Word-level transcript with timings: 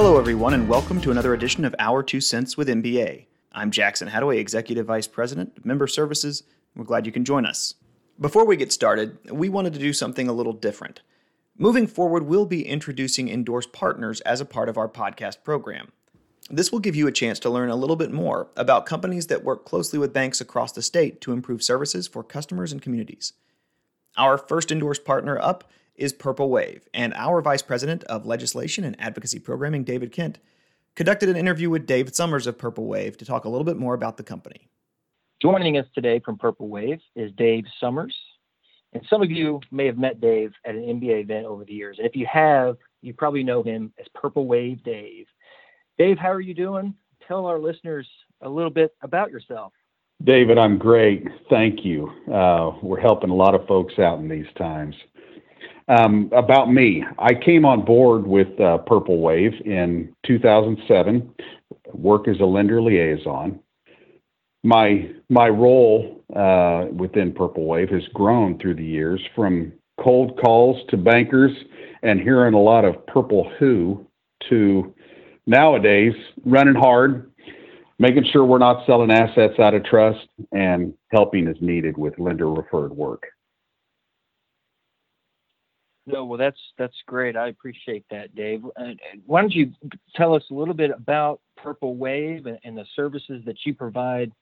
Hello, 0.00 0.16
everyone, 0.16 0.54
and 0.54 0.68
welcome 0.68 1.00
to 1.00 1.10
another 1.10 1.34
edition 1.34 1.64
of 1.64 1.74
Our 1.80 2.04
Two 2.04 2.20
Cents 2.20 2.56
with 2.56 2.68
MBA. 2.68 3.26
I'm 3.50 3.72
Jackson 3.72 4.08
Hadaway, 4.08 4.38
Executive 4.38 4.86
Vice 4.86 5.08
President 5.08 5.66
Member 5.66 5.88
Services. 5.88 6.44
We're 6.76 6.84
glad 6.84 7.04
you 7.04 7.10
can 7.10 7.24
join 7.24 7.44
us. 7.44 7.74
Before 8.20 8.46
we 8.46 8.56
get 8.56 8.70
started, 8.70 9.18
we 9.28 9.48
wanted 9.48 9.72
to 9.72 9.80
do 9.80 9.92
something 9.92 10.28
a 10.28 10.32
little 10.32 10.52
different. 10.52 11.00
Moving 11.56 11.88
forward, 11.88 12.22
we'll 12.22 12.46
be 12.46 12.64
introducing 12.64 13.28
endorsed 13.28 13.72
partners 13.72 14.20
as 14.20 14.40
a 14.40 14.44
part 14.44 14.68
of 14.68 14.78
our 14.78 14.88
podcast 14.88 15.42
program. 15.42 15.90
This 16.48 16.70
will 16.70 16.78
give 16.78 16.94
you 16.94 17.08
a 17.08 17.12
chance 17.12 17.40
to 17.40 17.50
learn 17.50 17.68
a 17.68 17.74
little 17.74 17.96
bit 17.96 18.12
more 18.12 18.50
about 18.56 18.86
companies 18.86 19.26
that 19.26 19.42
work 19.42 19.64
closely 19.64 19.98
with 19.98 20.12
banks 20.12 20.40
across 20.40 20.70
the 20.70 20.80
state 20.80 21.20
to 21.22 21.32
improve 21.32 21.60
services 21.60 22.06
for 22.06 22.22
customers 22.22 22.70
and 22.70 22.80
communities. 22.80 23.32
Our 24.16 24.38
first 24.38 24.70
endorsed 24.70 25.04
partner 25.04 25.40
up 25.40 25.68
is 25.98 26.12
Purple 26.12 26.48
Wave, 26.48 26.88
and 26.94 27.12
our 27.14 27.42
Vice 27.42 27.60
President 27.60 28.04
of 28.04 28.24
Legislation 28.24 28.84
and 28.84 28.98
Advocacy 29.00 29.40
Programming, 29.40 29.84
David 29.84 30.12
Kent, 30.12 30.38
conducted 30.94 31.28
an 31.28 31.36
interview 31.36 31.68
with 31.68 31.86
Dave 31.86 32.14
Summers 32.14 32.46
of 32.46 32.56
Purple 32.56 32.86
Wave 32.86 33.16
to 33.18 33.24
talk 33.24 33.44
a 33.44 33.48
little 33.48 33.64
bit 33.64 33.76
more 33.76 33.94
about 33.94 34.16
the 34.16 34.22
company. 34.22 34.68
Joining 35.42 35.76
us 35.76 35.86
today 35.94 36.20
from 36.24 36.38
Purple 36.38 36.68
Wave 36.68 37.00
is 37.14 37.32
Dave 37.32 37.64
Summers. 37.80 38.16
And 38.92 39.04
some 39.10 39.22
of 39.22 39.30
you 39.30 39.60
may 39.70 39.86
have 39.86 39.98
met 39.98 40.20
Dave 40.20 40.52
at 40.64 40.74
an 40.74 40.82
MBA 40.82 41.22
event 41.22 41.46
over 41.46 41.64
the 41.64 41.74
years. 41.74 41.98
And 41.98 42.06
if 42.06 42.16
you 42.16 42.26
have, 42.32 42.76
you 43.02 43.12
probably 43.12 43.42
know 43.42 43.62
him 43.62 43.92
as 44.00 44.06
Purple 44.14 44.46
Wave 44.46 44.82
Dave. 44.82 45.26
Dave, 45.98 46.18
how 46.18 46.32
are 46.32 46.40
you 46.40 46.54
doing? 46.54 46.94
Tell 47.26 47.46
our 47.46 47.58
listeners 47.58 48.08
a 48.40 48.48
little 48.48 48.70
bit 48.70 48.94
about 49.02 49.30
yourself. 49.30 49.72
David, 50.24 50.58
I'm 50.58 50.78
great. 50.78 51.28
Thank 51.48 51.84
you. 51.84 52.10
Uh, 52.32 52.72
we're 52.82 53.00
helping 53.00 53.30
a 53.30 53.34
lot 53.34 53.54
of 53.54 53.66
folks 53.66 53.98
out 53.98 54.18
in 54.18 54.28
these 54.28 54.46
times. 54.56 54.94
Um, 55.88 56.30
about 56.36 56.70
me, 56.70 57.02
I 57.18 57.32
came 57.32 57.64
on 57.64 57.84
board 57.84 58.26
with 58.26 58.60
uh, 58.60 58.78
Purple 58.78 59.20
Wave 59.20 59.54
in 59.64 60.14
2007, 60.26 61.34
work 61.94 62.28
as 62.28 62.40
a 62.40 62.44
lender 62.44 62.82
liaison. 62.82 63.58
My 64.64 65.10
my 65.30 65.48
role 65.48 66.22
uh, 66.36 66.86
within 66.92 67.32
Purple 67.32 67.64
Wave 67.64 67.88
has 67.88 68.02
grown 68.12 68.58
through 68.58 68.74
the 68.74 68.84
years 68.84 69.20
from 69.34 69.72
cold 69.98 70.38
calls 70.38 70.76
to 70.90 70.96
bankers 70.98 71.52
and 72.02 72.20
hearing 72.20 72.54
a 72.54 72.60
lot 72.60 72.84
of 72.84 73.06
Purple 73.06 73.50
Who 73.58 74.06
to 74.50 74.94
nowadays 75.46 76.12
running 76.44 76.74
hard, 76.74 77.32
making 77.98 78.26
sure 78.30 78.44
we're 78.44 78.58
not 78.58 78.84
selling 78.84 79.10
assets 79.10 79.58
out 79.58 79.74
of 79.74 79.84
trust, 79.84 80.28
and 80.52 80.92
helping 81.12 81.48
as 81.48 81.56
needed 81.62 81.96
with 81.96 82.18
lender 82.18 82.52
referred 82.52 82.92
work. 82.92 83.24
No, 86.08 86.24
well, 86.24 86.38
that's 86.38 86.58
that's 86.78 86.96
great. 87.06 87.36
I 87.36 87.48
appreciate 87.48 88.04
that, 88.10 88.34
Dave. 88.34 88.64
And 88.76 88.98
why 89.26 89.42
don't 89.42 89.52
you 89.52 89.72
tell 90.16 90.34
us 90.34 90.42
a 90.50 90.54
little 90.54 90.72
bit 90.72 90.90
about 90.90 91.40
Purple 91.56 91.96
Wave 91.96 92.46
and, 92.46 92.58
and 92.64 92.76
the 92.76 92.86
services 92.96 93.42
that 93.44 93.56
you 93.66 93.74
provide 93.74 94.32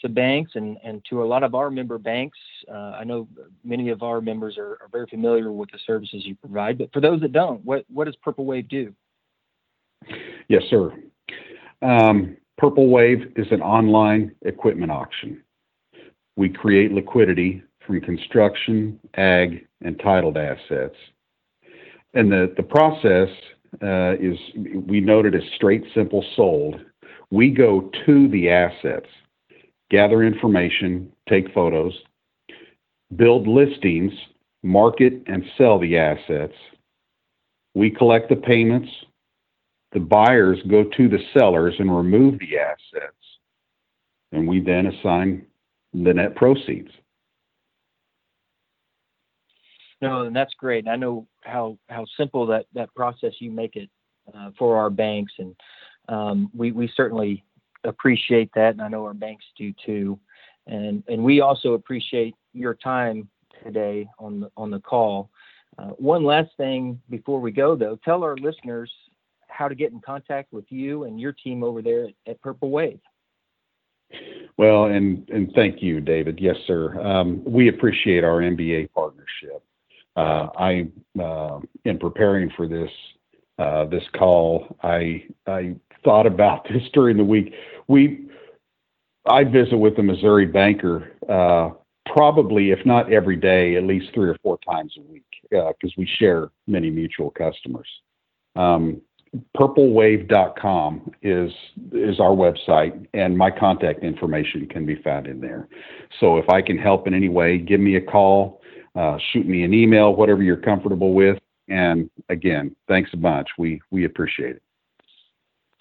to 0.00 0.08
banks 0.08 0.52
and, 0.54 0.76
and 0.84 1.04
to 1.10 1.24
a 1.24 1.26
lot 1.26 1.42
of 1.42 1.56
our 1.56 1.72
member 1.72 1.98
banks? 1.98 2.38
Uh, 2.70 2.92
I 2.92 3.02
know 3.02 3.26
many 3.64 3.88
of 3.88 4.04
our 4.04 4.20
members 4.20 4.56
are, 4.58 4.78
are, 4.80 4.88
very 4.92 5.06
familiar 5.06 5.50
with 5.50 5.72
the 5.72 5.78
services 5.84 6.24
you 6.24 6.36
provide, 6.36 6.78
but 6.78 6.92
for 6.92 7.00
those 7.00 7.20
that 7.22 7.32
don't, 7.32 7.64
what 7.64 7.84
what 7.92 8.04
does 8.04 8.14
Purple 8.22 8.44
Wave 8.44 8.68
do? 8.68 8.94
Yes, 10.46 10.62
sir. 10.70 10.92
Um, 11.82 12.36
Purple 12.58 12.88
Wave 12.90 13.32
is 13.34 13.48
an 13.50 13.60
online 13.60 14.36
equipment 14.42 14.92
auction. 14.92 15.42
We 16.36 16.48
create 16.48 16.92
liquidity 16.92 17.64
from 17.84 18.00
construction, 18.02 19.00
ag, 19.14 19.66
and 19.82 19.98
titled 20.00 20.36
assets. 20.36 20.96
And 22.14 22.32
the, 22.32 22.52
the 22.56 22.62
process 22.62 23.28
uh, 23.82 24.14
is 24.20 24.38
we 24.86 25.00
note 25.00 25.26
it 25.26 25.34
as 25.34 25.42
straight, 25.56 25.84
simple, 25.94 26.24
sold. 26.34 26.80
We 27.30 27.50
go 27.50 27.90
to 28.06 28.28
the 28.28 28.48
assets, 28.48 29.08
gather 29.90 30.22
information, 30.22 31.12
take 31.28 31.52
photos, 31.52 31.92
build 33.14 33.46
listings, 33.46 34.12
market 34.62 35.22
and 35.26 35.44
sell 35.56 35.78
the 35.78 35.96
assets. 35.98 36.54
We 37.74 37.90
collect 37.90 38.28
the 38.28 38.36
payments. 38.36 38.88
The 39.92 40.00
buyers 40.00 40.58
go 40.68 40.84
to 40.84 41.08
the 41.08 41.20
sellers 41.32 41.74
and 41.78 41.94
remove 41.94 42.38
the 42.38 42.58
assets. 42.58 43.14
And 44.32 44.46
we 44.46 44.60
then 44.60 44.86
assign 44.86 45.46
the 45.92 46.12
net 46.12 46.36
proceeds. 46.36 46.90
No, 50.00 50.22
and 50.22 50.34
that's 50.34 50.54
great. 50.54 50.86
I 50.86 50.96
know 50.96 51.26
how 51.42 51.78
how 51.88 52.04
simple 52.16 52.46
that 52.46 52.66
that 52.74 52.94
process 52.94 53.32
you 53.40 53.50
make 53.50 53.76
it 53.76 53.90
uh, 54.32 54.50
for 54.58 54.76
our 54.76 54.90
banks, 54.90 55.32
and 55.38 55.56
um, 56.08 56.50
we 56.54 56.72
we 56.72 56.90
certainly 56.96 57.44
appreciate 57.84 58.50
that, 58.54 58.70
and 58.70 58.82
I 58.82 58.88
know 58.88 59.04
our 59.04 59.14
banks 59.14 59.44
do 59.56 59.72
too. 59.84 60.18
And 60.66 61.02
and 61.08 61.22
we 61.22 61.40
also 61.40 61.72
appreciate 61.72 62.34
your 62.52 62.74
time 62.74 63.28
today 63.64 64.08
on 64.18 64.40
the 64.40 64.50
on 64.56 64.70
the 64.70 64.80
call. 64.80 65.30
Uh, 65.78 65.90
one 65.90 66.24
last 66.24 66.50
thing 66.56 67.00
before 67.08 67.40
we 67.40 67.50
go, 67.52 67.76
though, 67.76 67.98
tell 68.04 68.22
our 68.22 68.36
listeners 68.36 68.90
how 69.48 69.68
to 69.68 69.74
get 69.74 69.92
in 69.92 70.00
contact 70.00 70.52
with 70.52 70.64
you 70.70 71.04
and 71.04 71.20
your 71.20 71.32
team 71.32 71.62
over 71.64 71.82
there 71.82 72.04
at, 72.04 72.14
at 72.26 72.40
Purple 72.40 72.70
Wave. 72.70 73.00
Well, 74.56 74.86
and 74.86 75.28
and 75.28 75.50
thank 75.54 75.82
you, 75.82 76.00
David. 76.00 76.38
Yes, 76.40 76.56
sir. 76.66 77.00
Um, 77.00 77.42
we 77.44 77.68
appreciate 77.68 78.22
our 78.22 78.40
MBA 78.40 78.92
partnership 78.92 79.62
I, 80.20 80.88
uh, 81.20 81.60
in 81.84 81.98
preparing 81.98 82.50
for 82.56 82.66
this 82.66 82.90
uh, 83.58 83.86
this 83.86 84.04
call, 84.16 84.76
I 84.82 85.24
I 85.46 85.76
thought 86.04 86.26
about 86.26 86.66
this 86.72 86.82
during 86.92 87.16
the 87.16 87.24
week. 87.24 87.54
We 87.88 88.28
I 89.26 89.44
visit 89.44 89.76
with 89.76 89.96
the 89.96 90.02
Missouri 90.02 90.46
banker 90.46 91.12
uh, 91.28 91.70
probably, 92.06 92.70
if 92.70 92.84
not 92.86 93.12
every 93.12 93.36
day, 93.36 93.76
at 93.76 93.84
least 93.84 94.06
three 94.14 94.28
or 94.28 94.36
four 94.42 94.58
times 94.66 94.94
a 94.98 95.02
week 95.02 95.24
because 95.50 95.90
uh, 95.90 95.98
we 95.98 96.08
share 96.18 96.50
many 96.66 96.90
mutual 96.90 97.30
customers. 97.30 97.88
Um, 98.56 99.02
purplewave.com 99.56 101.10
is 101.22 101.52
is 101.92 102.18
our 102.18 102.30
website 102.30 103.06
and 103.12 103.36
my 103.36 103.50
contact 103.50 104.02
information 104.02 104.66
can 104.66 104.86
be 104.86 104.96
found 105.02 105.26
in 105.26 105.38
there 105.38 105.68
so 106.18 106.38
if 106.38 106.48
i 106.48 106.62
can 106.62 106.78
help 106.78 107.06
in 107.06 107.12
any 107.12 107.28
way 107.28 107.58
give 107.58 107.78
me 107.78 107.96
a 107.96 108.00
call 108.00 108.62
uh, 108.94 109.18
shoot 109.32 109.46
me 109.46 109.62
an 109.62 109.74
email, 109.74 110.14
whatever 110.14 110.42
you're 110.42 110.56
comfortable 110.56 111.14
with. 111.14 111.38
And 111.68 112.10
again, 112.28 112.74
thanks 112.86 113.10
a 113.12 113.16
bunch. 113.16 113.48
We 113.58 113.80
we 113.90 114.04
appreciate 114.04 114.56
it. 114.56 114.62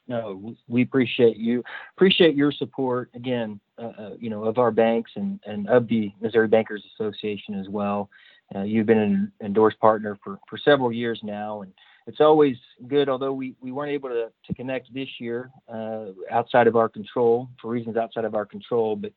No, 0.08 0.56
we 0.68 0.84
appreciate 0.84 1.38
you. 1.38 1.64
Appreciate 1.96 2.36
your 2.36 2.52
support 2.52 3.10
again. 3.14 3.60
Uh, 3.78 3.92
uh, 4.00 4.10
you 4.20 4.30
know 4.30 4.46
of 4.46 4.58
our 4.58 4.72
banks 4.72 5.12
and 5.16 5.40
and 5.46 5.68
of 5.70 5.88
the 5.88 6.12
Missouri 6.22 6.48
Bankers 6.48 6.84
Association 6.94 7.56
as 7.56 7.70
well. 7.70 8.10
Uh, 8.56 8.64
you've 8.64 8.86
been 8.86 8.98
an 8.98 9.32
endorsed 9.42 9.80
partner 9.80 10.18
for 10.24 10.40
for 10.50 10.58
several 10.58 10.92
years 10.92 11.20
now, 11.24 11.62
and 11.62 11.74
it's 12.06 12.22
always 12.22 12.56
good. 12.88 13.10
Although 13.10 13.34
we 13.34 13.56
we 13.62 13.72
weren't 13.72 13.92
able 13.92 14.10
to 14.10 14.32
to 14.46 14.54
connect 14.54 14.94
this 14.94 15.10
year 15.20 15.52
uh, 15.68 16.08
outside 16.32 16.68
of 16.68 16.76
our 16.76 16.88
control 16.90 17.50
for 17.62 17.70
reasons 17.70 17.98
outside 17.98 18.26
of 18.26 18.36
our 18.36 18.46
control, 18.46 18.96
but 18.96 19.12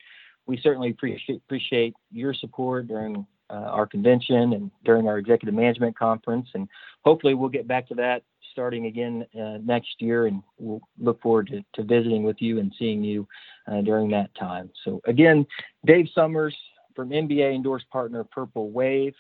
we 0.46 0.58
certainly 0.62 0.90
appreciate 0.90 1.40
appreciate 1.46 1.94
your 2.10 2.34
support 2.34 2.88
during 2.88 3.24
uh, 3.50 3.70
our 3.70 3.86
convention 3.86 4.52
and 4.52 4.70
during 4.84 5.08
our 5.08 5.18
executive 5.18 5.54
management 5.54 5.98
conference. 5.98 6.48
And 6.54 6.68
hopefully 7.04 7.34
we'll 7.34 7.48
get 7.48 7.66
back 7.66 7.88
to 7.88 7.94
that 7.96 8.22
starting 8.52 8.86
again 8.86 9.26
uh, 9.40 9.58
next 9.64 10.00
year. 10.00 10.26
And 10.26 10.42
we'll 10.58 10.82
look 10.98 11.20
forward 11.22 11.48
to, 11.48 11.64
to 11.74 11.82
visiting 11.82 12.22
with 12.22 12.40
you 12.40 12.58
and 12.58 12.72
seeing 12.78 13.02
you 13.02 13.26
uh, 13.70 13.80
during 13.82 14.10
that 14.10 14.34
time. 14.34 14.70
So 14.84 15.00
again, 15.06 15.46
Dave 15.84 16.08
Summers 16.14 16.56
from 16.94 17.10
MBA 17.10 17.54
endorsed 17.54 17.88
partner 17.91 18.24
Purple 18.24 18.70
Wave. 18.70 19.14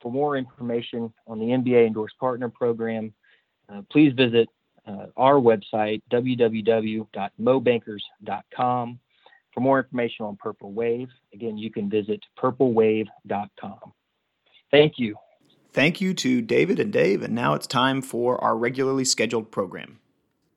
For 0.00 0.10
more 0.10 0.36
information 0.36 1.12
on 1.28 1.38
the 1.38 1.46
MBA 1.46 1.86
endorsed 1.86 2.18
partner 2.18 2.48
program, 2.48 3.14
uh, 3.72 3.82
please 3.90 4.12
visit 4.14 4.48
uh, 4.86 5.06
our 5.16 5.34
website, 5.34 6.02
www.mobankers.com. 6.10 8.98
For 9.52 9.60
more 9.60 9.78
information 9.78 10.24
on 10.24 10.36
Purple 10.36 10.72
Wave, 10.72 11.08
again, 11.34 11.58
you 11.58 11.70
can 11.70 11.90
visit 11.90 12.20
purplewave.com. 12.38 13.92
Thank 14.70 14.94
you. 14.96 15.16
Thank 15.72 16.00
you 16.00 16.14
to 16.14 16.40
David 16.42 16.78
and 16.78 16.92
Dave, 16.92 17.22
and 17.22 17.34
now 17.34 17.54
it's 17.54 17.66
time 17.66 18.02
for 18.02 18.42
our 18.42 18.56
regularly 18.56 19.04
scheduled 19.04 19.50
program. 19.50 19.98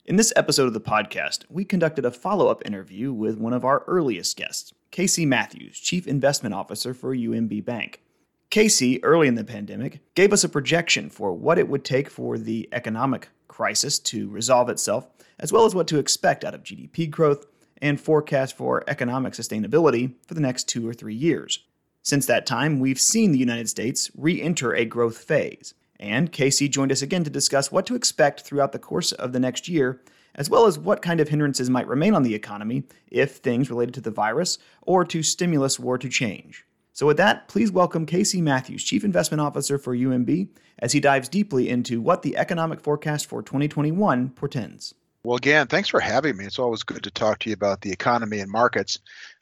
In 0.06 0.18
this 0.18 0.31
episode 0.36 0.68
of 0.68 0.74
the 0.74 0.81
podcast, 0.81 1.45
we 1.50 1.65
conducted 1.65 2.06
a 2.06 2.12
follow 2.12 2.47
up 2.47 2.65
interview 2.65 3.12
with 3.12 3.38
one 3.38 3.53
of 3.53 3.65
our 3.65 3.83
earliest 3.88 4.38
guests, 4.38 4.74
Casey 4.92 5.25
Matthews, 5.25 5.80
Chief 5.80 6.07
Investment 6.07 6.53
Officer 6.53 6.94
for 6.94 7.15
UMB 7.15 7.65
Bank. 7.65 8.01
Casey, 8.50 9.03
early 9.03 9.27
in 9.27 9.36
the 9.36 9.44
pandemic, 9.44 10.00
gave 10.13 10.31
us 10.31 10.44
a 10.44 10.50
projection 10.50 11.09
for 11.09 11.33
what 11.33 11.57
it 11.57 11.68
would 11.68 11.83
take 11.83 12.09
for 12.09 12.38
the 12.38 12.69
economic 12.71 13.30
crisis 13.47 14.00
to 14.00 14.30
resolve 14.30 14.69
itself, 14.69 15.09
as 15.39 15.51
well 15.51 15.65
as 15.65 15.74
what 15.74 15.88
to 15.88 15.97
expect 15.97 16.45
out 16.45 16.53
of 16.53 16.63
GDP 16.63 17.09
growth, 17.09 17.45
and 17.81 18.00
forecast 18.00 18.56
for 18.56 18.83
economic 18.88 19.33
sustainability 19.33 20.13
for 20.27 20.33
the 20.33 20.42
next 20.42 20.69
two 20.69 20.88
or 20.88 20.94
three 20.94 21.16
years. 21.16 21.60
Since 22.01 22.27
that 22.27 22.45
time, 22.45 22.80
we've 22.80 23.00
seen 23.00 23.31
the 23.31 23.39
United 23.39 23.68
States 23.68 24.12
re 24.16 24.42
enter 24.42 24.74
a 24.74 24.86
growth 24.86 25.18
phase, 25.18 25.74
And 26.00 26.31
Casey 26.31 26.69
joined 26.69 26.92
us 26.92 27.01
again 27.01 27.24
to 27.24 27.30
discuss 27.30 27.72
what 27.72 27.86
to 27.88 27.95
expect 27.95 28.42
throughout 28.42 28.74
the 28.74 28.80
course 28.80 29.12
of 29.12 29.33
the 29.33 29.39
next 29.39 29.68
year, 29.68 30.01
as 30.36 30.50
well 30.50 30.68
as 30.68 30.77
what 30.77 31.01
kind 31.01 31.19
of 31.19 31.30
hindrances 31.30 31.69
might 31.69 31.88
remain 31.88 32.13
on 32.13 32.24
the 32.24 32.36
economy 32.36 32.83
if 33.10 33.38
things 33.38 33.69
related 33.69 33.94
to 33.95 34.01
the 34.01 34.12
virus 34.12 34.60
or 34.83 35.04
to 35.06 35.24
stimulus 35.24 35.80
were 35.80 35.98
to 35.98 36.10
change. 36.10 36.66
So, 36.94 37.06
with 37.06 37.18
that, 37.18 37.48
please 37.48 37.71
welcome 37.71 38.06
Casey 38.06 38.42
Matthews, 38.42 38.83
Chief 38.83 39.04
Investment 39.04 39.42
Officer 39.42 39.78
for 39.78 39.95
UMB, 39.95 40.48
as 40.80 40.92
he 40.92 41.00
dives 41.00 41.28
deeply 41.28 41.69
into 41.69 42.00
what 42.01 42.21
the 42.21 42.38
economic 42.38 42.80
forecast 42.80 43.25
for 43.25 43.42
2021 43.42 44.30
portends. 44.30 44.94
Well, 45.25 45.38
again, 45.38 45.68
thanks 45.68 45.89
for 45.89 46.00
having 46.00 46.38
me. 46.38 46.45
It's 46.45 46.60
always 46.60 46.83
good 46.83 47.04
to 47.04 47.12
talk 47.12 47.39
to 47.39 47.50
you 47.50 47.54
about 47.54 47.81
the 47.81 47.92
economy 47.92 48.39
and 48.39 48.51
markets. 48.51 49.00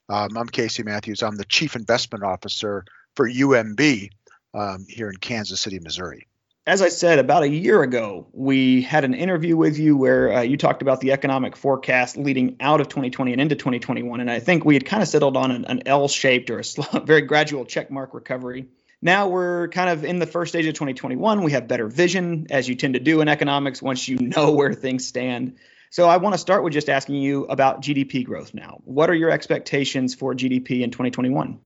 Um, 0.09 0.37
I'm 0.37 0.47
Casey 0.47 0.83
Matthews. 0.83 1.21
I'm 1.21 1.35
the 1.35 1.45
Chief 1.45 1.75
Investment 1.75 2.23
Officer 2.23 2.85
for 3.15 3.29
UMB 3.29 4.09
um, 4.53 4.85
here 4.87 5.09
in 5.09 5.17
Kansas 5.17 5.61
City, 5.61 5.79
Missouri 5.79 6.27
as 6.65 6.81
I 6.81 6.89
said, 6.89 7.19
about 7.19 7.43
a 7.43 7.49
year 7.49 7.81
ago, 7.83 8.27
we 8.31 8.81
had 8.81 9.03
an 9.03 9.13
interview 9.13 9.57
with 9.57 9.77
you 9.77 9.97
where 9.97 10.31
uh, 10.31 10.41
you 10.41 10.55
talked 10.55 10.81
about 10.81 11.01
the 11.01 11.11
economic 11.11 11.57
forecast 11.57 12.15
leading 12.15 12.55
out 12.61 12.79
of 12.79 12.87
2020 12.87 13.33
and 13.33 13.41
into 13.41 13.55
2021. 13.55 14.21
And 14.21 14.31
I 14.31 14.39
think 14.39 14.63
we 14.63 14.75
had 14.75 14.85
kind 14.85 15.03
of 15.03 15.09
settled 15.09 15.35
on 15.35 15.51
an, 15.51 15.65
an 15.65 15.83
L 15.85 16.07
shaped 16.07 16.49
or 16.49 16.59
a 16.59 16.63
slow, 16.63 16.85
very 17.03 17.21
gradual 17.21 17.65
checkmark 17.65 18.13
recovery. 18.13 18.67
Now 19.01 19.27
we're 19.27 19.67
kind 19.67 19.89
of 19.89 20.05
in 20.05 20.19
the 20.19 20.25
first 20.25 20.53
stage 20.53 20.65
of 20.65 20.73
2021. 20.75 21.43
We 21.43 21.51
have 21.51 21.67
better 21.67 21.87
vision, 21.87 22.47
as 22.49 22.69
you 22.69 22.75
tend 22.75 22.93
to 22.93 23.01
do 23.01 23.19
in 23.19 23.27
economics 23.27 23.81
once 23.81 24.07
you 24.07 24.17
know 24.17 24.53
where 24.53 24.73
things 24.73 25.05
stand. 25.05 25.57
So 25.93 26.09
I 26.09 26.17
want 26.17 26.33
to 26.33 26.39
start 26.39 26.63
with 26.63 26.73
just 26.73 26.89
asking 26.89 27.17
you 27.17 27.45
about 27.45 27.83
GDP 27.83 28.25
growth 28.25 28.55
now. 28.55 28.81
What 28.83 29.11
are 29.11 29.13
your 29.13 29.29
expectations 29.29 30.15
for 30.15 30.33
GDP 30.33 30.81
in 30.81 30.89
2021? 30.89 31.59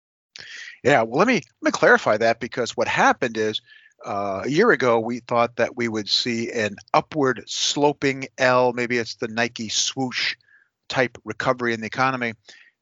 Yeah, 0.83 1.03
well, 1.03 1.19
let 1.19 1.29
me 1.29 1.35
let 1.35 1.43
me 1.61 1.71
clarify 1.71 2.17
that 2.17 2.41
because 2.41 2.75
what 2.75 2.89
happened 2.89 3.37
is 3.37 3.61
uh, 4.05 4.41
a 4.43 4.49
year 4.49 4.71
ago, 4.71 4.99
we 4.99 5.19
thought 5.19 5.55
that 5.55 5.77
we 5.77 5.87
would 5.87 6.09
see 6.09 6.51
an 6.51 6.75
upward 6.93 7.45
sloping 7.47 8.27
L, 8.37 8.73
maybe 8.73 8.97
it's 8.97 9.15
the 9.15 9.29
Nike 9.29 9.69
swoosh 9.69 10.35
type 10.89 11.17
recovery 11.23 11.73
in 11.73 11.79
the 11.79 11.87
economy. 11.87 12.33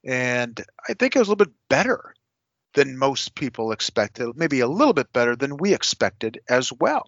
And 0.04 0.60
I 0.90 0.96
think 0.96 1.16
it 1.16 1.20
was 1.20 1.28
a 1.28 1.32
little 1.32 1.46
bit 1.46 1.54
better 1.70 2.16
than 2.74 2.98
most 2.98 3.36
people 3.36 3.72
expected, 3.72 4.36
maybe 4.36 4.62
a 4.62 4.68
little 4.68 4.94
bit 4.94 5.14
better 5.14 5.36
than 5.36 5.58
we 5.58 5.76
expected 5.76 6.40
as 6.50 6.74
well. 6.74 7.08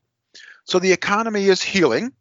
So 0.65 0.77
the 0.77 0.91
economy 0.91 1.45
is 1.45 1.63
healing. 1.63 2.13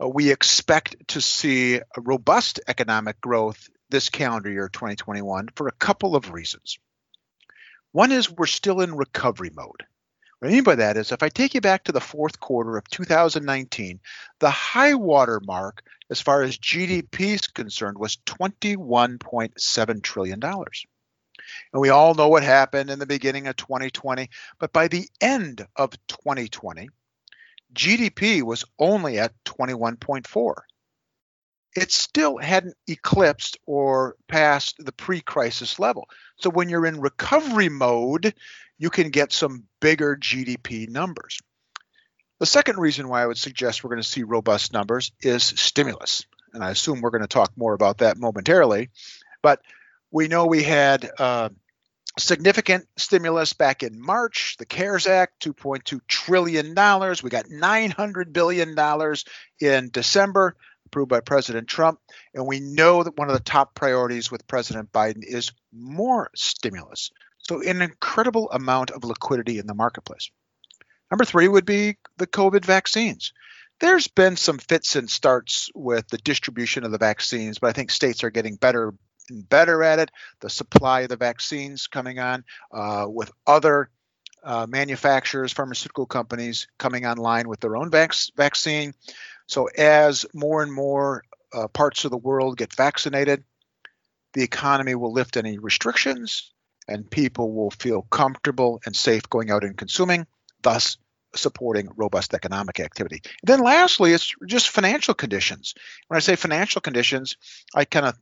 Uh, 0.00 0.08
we 0.08 0.30
expect 0.30 1.08
to 1.08 1.20
see 1.20 1.80
robust 1.96 2.60
economic 2.68 3.20
growth 3.20 3.68
this 3.88 4.10
calendar 4.10 4.50
year, 4.50 4.68
2021, 4.68 5.48
for 5.54 5.68
a 5.68 5.72
couple 5.72 6.16
of 6.16 6.32
reasons. 6.32 6.78
One 7.92 8.12
is 8.12 8.30
we're 8.30 8.46
still 8.46 8.80
in 8.80 8.94
recovery 8.94 9.50
mode. 9.54 9.84
What 10.38 10.48
I 10.48 10.52
mean 10.52 10.64
by 10.64 10.74
that 10.74 10.98
is 10.98 11.12
if 11.12 11.22
I 11.22 11.30
take 11.30 11.54
you 11.54 11.62
back 11.62 11.84
to 11.84 11.92
the 11.92 12.00
fourth 12.00 12.38
quarter 12.40 12.76
of 12.76 12.86
2019, 12.90 14.00
the 14.38 14.50
high 14.50 14.94
water 14.94 15.40
mark 15.42 15.82
as 16.10 16.20
far 16.20 16.42
as 16.42 16.58
GDP 16.58 17.34
is 17.34 17.46
concerned 17.46 17.98
was 17.98 18.18
$21.7 18.26 20.02
trillion. 20.02 20.40
And 20.44 21.80
we 21.80 21.88
all 21.88 22.14
know 22.14 22.28
what 22.28 22.42
happened 22.42 22.90
in 22.90 22.98
the 22.98 23.06
beginning 23.06 23.46
of 23.46 23.56
2020, 23.56 24.28
but 24.58 24.72
by 24.72 24.88
the 24.88 25.08
end 25.20 25.66
of 25.74 25.92
2020, 26.08 26.88
GDP 27.74 28.42
was 28.42 28.64
only 28.78 29.18
at 29.18 29.32
21.4. 29.44 30.54
It 31.76 31.92
still 31.92 32.38
hadn't 32.38 32.76
eclipsed 32.86 33.58
or 33.66 34.16
passed 34.28 34.76
the 34.78 34.92
pre 34.92 35.20
crisis 35.20 35.78
level. 35.78 36.08
So 36.38 36.48
when 36.48 36.68
you're 36.68 36.86
in 36.86 37.00
recovery 37.00 37.68
mode, 37.68 38.34
you 38.78 38.90
can 38.90 39.10
get 39.10 39.32
some 39.32 39.64
bigger 39.80 40.16
GDP 40.16 40.88
numbers. 40.88 41.38
The 42.38 42.46
second 42.46 42.78
reason 42.78 43.08
why 43.08 43.22
I 43.22 43.26
would 43.26 43.38
suggest 43.38 43.82
we're 43.82 43.90
going 43.90 44.02
to 44.02 44.08
see 44.08 44.22
robust 44.22 44.72
numbers 44.72 45.12
is 45.20 45.42
stimulus. 45.42 46.26
And 46.52 46.62
I 46.62 46.70
assume 46.70 47.00
we're 47.00 47.10
going 47.10 47.22
to 47.22 47.28
talk 47.28 47.52
more 47.56 47.74
about 47.74 47.98
that 47.98 48.18
momentarily. 48.18 48.90
But 49.42 49.60
we 50.10 50.28
know 50.28 50.46
we 50.46 50.62
had 50.62 51.10
uh, 51.18 51.50
significant 52.18 52.86
stimulus 52.96 53.52
back 53.52 53.82
in 53.82 54.00
March, 54.00 54.56
the 54.58 54.66
CARES 54.66 55.06
Act, 55.06 55.44
$2.2 55.44 56.00
trillion. 56.08 56.68
We 56.68 57.30
got 57.30 57.46
$900 57.46 58.32
billion 58.32 58.76
in 59.60 59.90
December, 59.90 60.56
approved 60.86 61.10
by 61.10 61.20
President 61.20 61.68
Trump. 61.68 62.00
And 62.34 62.46
we 62.46 62.60
know 62.60 63.02
that 63.02 63.18
one 63.18 63.28
of 63.28 63.34
the 63.34 63.42
top 63.42 63.74
priorities 63.74 64.30
with 64.30 64.46
President 64.46 64.92
Biden 64.92 65.22
is 65.22 65.52
more 65.72 66.30
stimulus. 66.34 67.10
So, 67.38 67.62
an 67.62 67.82
incredible 67.82 68.50
amount 68.50 68.90
of 68.90 69.04
liquidity 69.04 69.58
in 69.58 69.66
the 69.66 69.74
marketplace. 69.74 70.30
Number 71.10 71.24
three 71.24 71.46
would 71.46 71.66
be 71.66 71.96
the 72.16 72.26
COVID 72.26 72.64
vaccines. 72.64 73.32
There's 73.78 74.08
been 74.08 74.36
some 74.36 74.58
fits 74.58 74.96
and 74.96 75.08
starts 75.08 75.70
with 75.74 76.08
the 76.08 76.18
distribution 76.18 76.84
of 76.84 76.90
the 76.90 76.98
vaccines, 76.98 77.58
but 77.58 77.68
I 77.68 77.72
think 77.72 77.90
states 77.90 78.24
are 78.24 78.30
getting 78.30 78.56
better 78.56 78.94
better 79.30 79.82
at 79.82 79.98
it. 79.98 80.10
The 80.40 80.50
supply 80.50 81.02
of 81.02 81.08
the 81.08 81.16
vaccines 81.16 81.86
coming 81.86 82.18
on 82.18 82.44
uh, 82.72 83.06
with 83.08 83.30
other 83.46 83.90
uh, 84.42 84.66
manufacturers, 84.68 85.52
pharmaceutical 85.52 86.06
companies 86.06 86.68
coming 86.78 87.04
online 87.06 87.48
with 87.48 87.60
their 87.60 87.76
own 87.76 87.90
vac- 87.90 88.14
vaccine. 88.36 88.94
So, 89.46 89.66
as 89.66 90.26
more 90.34 90.62
and 90.62 90.72
more 90.72 91.24
uh, 91.52 91.68
parts 91.68 92.04
of 92.04 92.10
the 92.10 92.16
world 92.16 92.56
get 92.56 92.74
vaccinated, 92.74 93.44
the 94.34 94.42
economy 94.42 94.94
will 94.94 95.12
lift 95.12 95.36
any 95.36 95.58
restrictions 95.58 96.52
and 96.88 97.10
people 97.10 97.52
will 97.52 97.70
feel 97.70 98.02
comfortable 98.02 98.80
and 98.86 98.94
safe 98.94 99.28
going 99.28 99.50
out 99.50 99.64
and 99.64 99.76
consuming, 99.76 100.26
thus 100.62 100.98
supporting 101.34 101.88
robust 101.96 102.34
economic 102.34 102.80
activity. 102.80 103.20
And 103.24 103.48
then 103.48 103.60
lastly, 103.60 104.12
it's 104.12 104.32
just 104.46 104.68
financial 104.68 105.14
conditions. 105.14 105.74
When 106.08 106.16
I 106.16 106.20
say 106.20 106.36
financial 106.36 106.80
conditions, 106.80 107.36
I 107.74 107.84
kind 107.84 108.06
of 108.06 108.16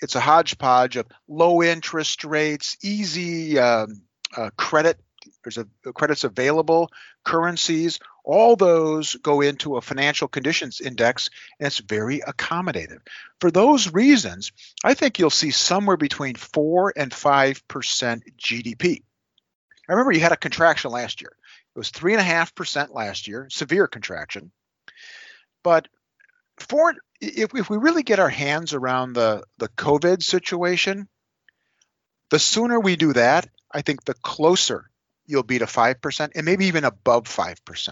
it's 0.00 0.14
a 0.14 0.20
hodgepodge 0.20 0.96
of 0.96 1.06
low 1.28 1.62
interest 1.62 2.24
rates, 2.24 2.76
easy 2.82 3.58
um, 3.58 4.02
uh, 4.36 4.50
credit. 4.56 4.98
There's 5.42 5.58
a, 5.58 5.66
credits 5.92 6.24
available, 6.24 6.90
currencies, 7.24 7.98
all 8.26 8.56
those 8.56 9.14
go 9.14 9.40
into 9.40 9.76
a 9.76 9.80
financial 9.80 10.26
conditions 10.26 10.80
index, 10.80 11.30
and 11.60 11.68
it's 11.68 11.78
very 11.78 12.20
accommodative. 12.20 12.98
For 13.40 13.52
those 13.52 13.92
reasons, 13.92 14.50
I 14.84 14.94
think 14.94 15.18
you'll 15.18 15.30
see 15.30 15.52
somewhere 15.52 15.96
between 15.96 16.34
4 16.34 16.92
and 16.96 17.12
5% 17.12 17.62
GDP. 18.36 19.02
I 19.88 19.92
remember 19.92 20.10
you 20.10 20.20
had 20.20 20.32
a 20.32 20.36
contraction 20.36 20.90
last 20.90 21.20
year. 21.20 21.36
It 21.74 21.78
was 21.78 21.92
3.5% 21.92 22.92
last 22.92 23.28
year, 23.28 23.46
severe 23.48 23.86
contraction. 23.86 24.50
But 25.62 25.86
for, 26.58 26.94
if, 27.20 27.54
if 27.54 27.70
we 27.70 27.76
really 27.76 28.02
get 28.02 28.18
our 28.18 28.28
hands 28.28 28.74
around 28.74 29.12
the, 29.12 29.42
the 29.58 29.68
COVID 29.68 30.22
situation, 30.22 31.08
the 32.30 32.38
sooner 32.38 32.80
we 32.80 32.96
do 32.96 33.12
that, 33.12 33.48
I 33.72 33.82
think 33.82 34.04
the 34.04 34.14
closer 34.14 34.90
you'll 35.26 35.42
be 35.42 35.58
to 35.58 35.66
5% 35.66 36.30
and 36.34 36.44
maybe 36.44 36.66
even 36.66 36.84
above 36.84 37.24
5%. 37.24 37.88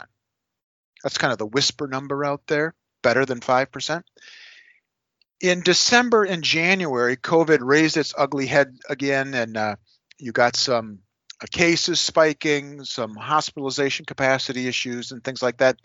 That's 1.02 1.18
kind 1.18 1.32
of 1.32 1.38
the 1.38 1.46
whisper 1.46 1.86
number 1.86 2.24
out 2.24 2.46
there, 2.46 2.74
better 3.02 3.26
than 3.26 3.40
5%. 3.40 4.02
In 5.40 5.60
December 5.60 6.24
and 6.24 6.42
January, 6.42 7.16
COVID 7.16 7.58
raised 7.60 7.96
its 7.96 8.14
ugly 8.16 8.46
head 8.46 8.78
again, 8.88 9.34
and 9.34 9.56
uh, 9.56 9.76
you 10.18 10.32
got 10.32 10.56
some 10.56 11.00
uh, 11.42 11.46
cases 11.50 12.00
spiking, 12.00 12.84
some 12.84 13.14
hospitalization 13.14 14.06
capacity 14.06 14.66
issues, 14.66 15.12
and 15.12 15.22
things 15.22 15.42
like 15.42 15.58
that. 15.58 15.76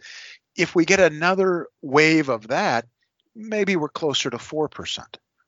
If 0.60 0.76
we 0.76 0.84
get 0.84 1.00
another 1.00 1.68
wave 1.82 2.28
of 2.28 2.50
that, 2.50 2.86
maybe 3.34 3.78
we're 3.78 3.88
closer 3.88 4.30
to 4.30 4.38
4%. 4.38 5.00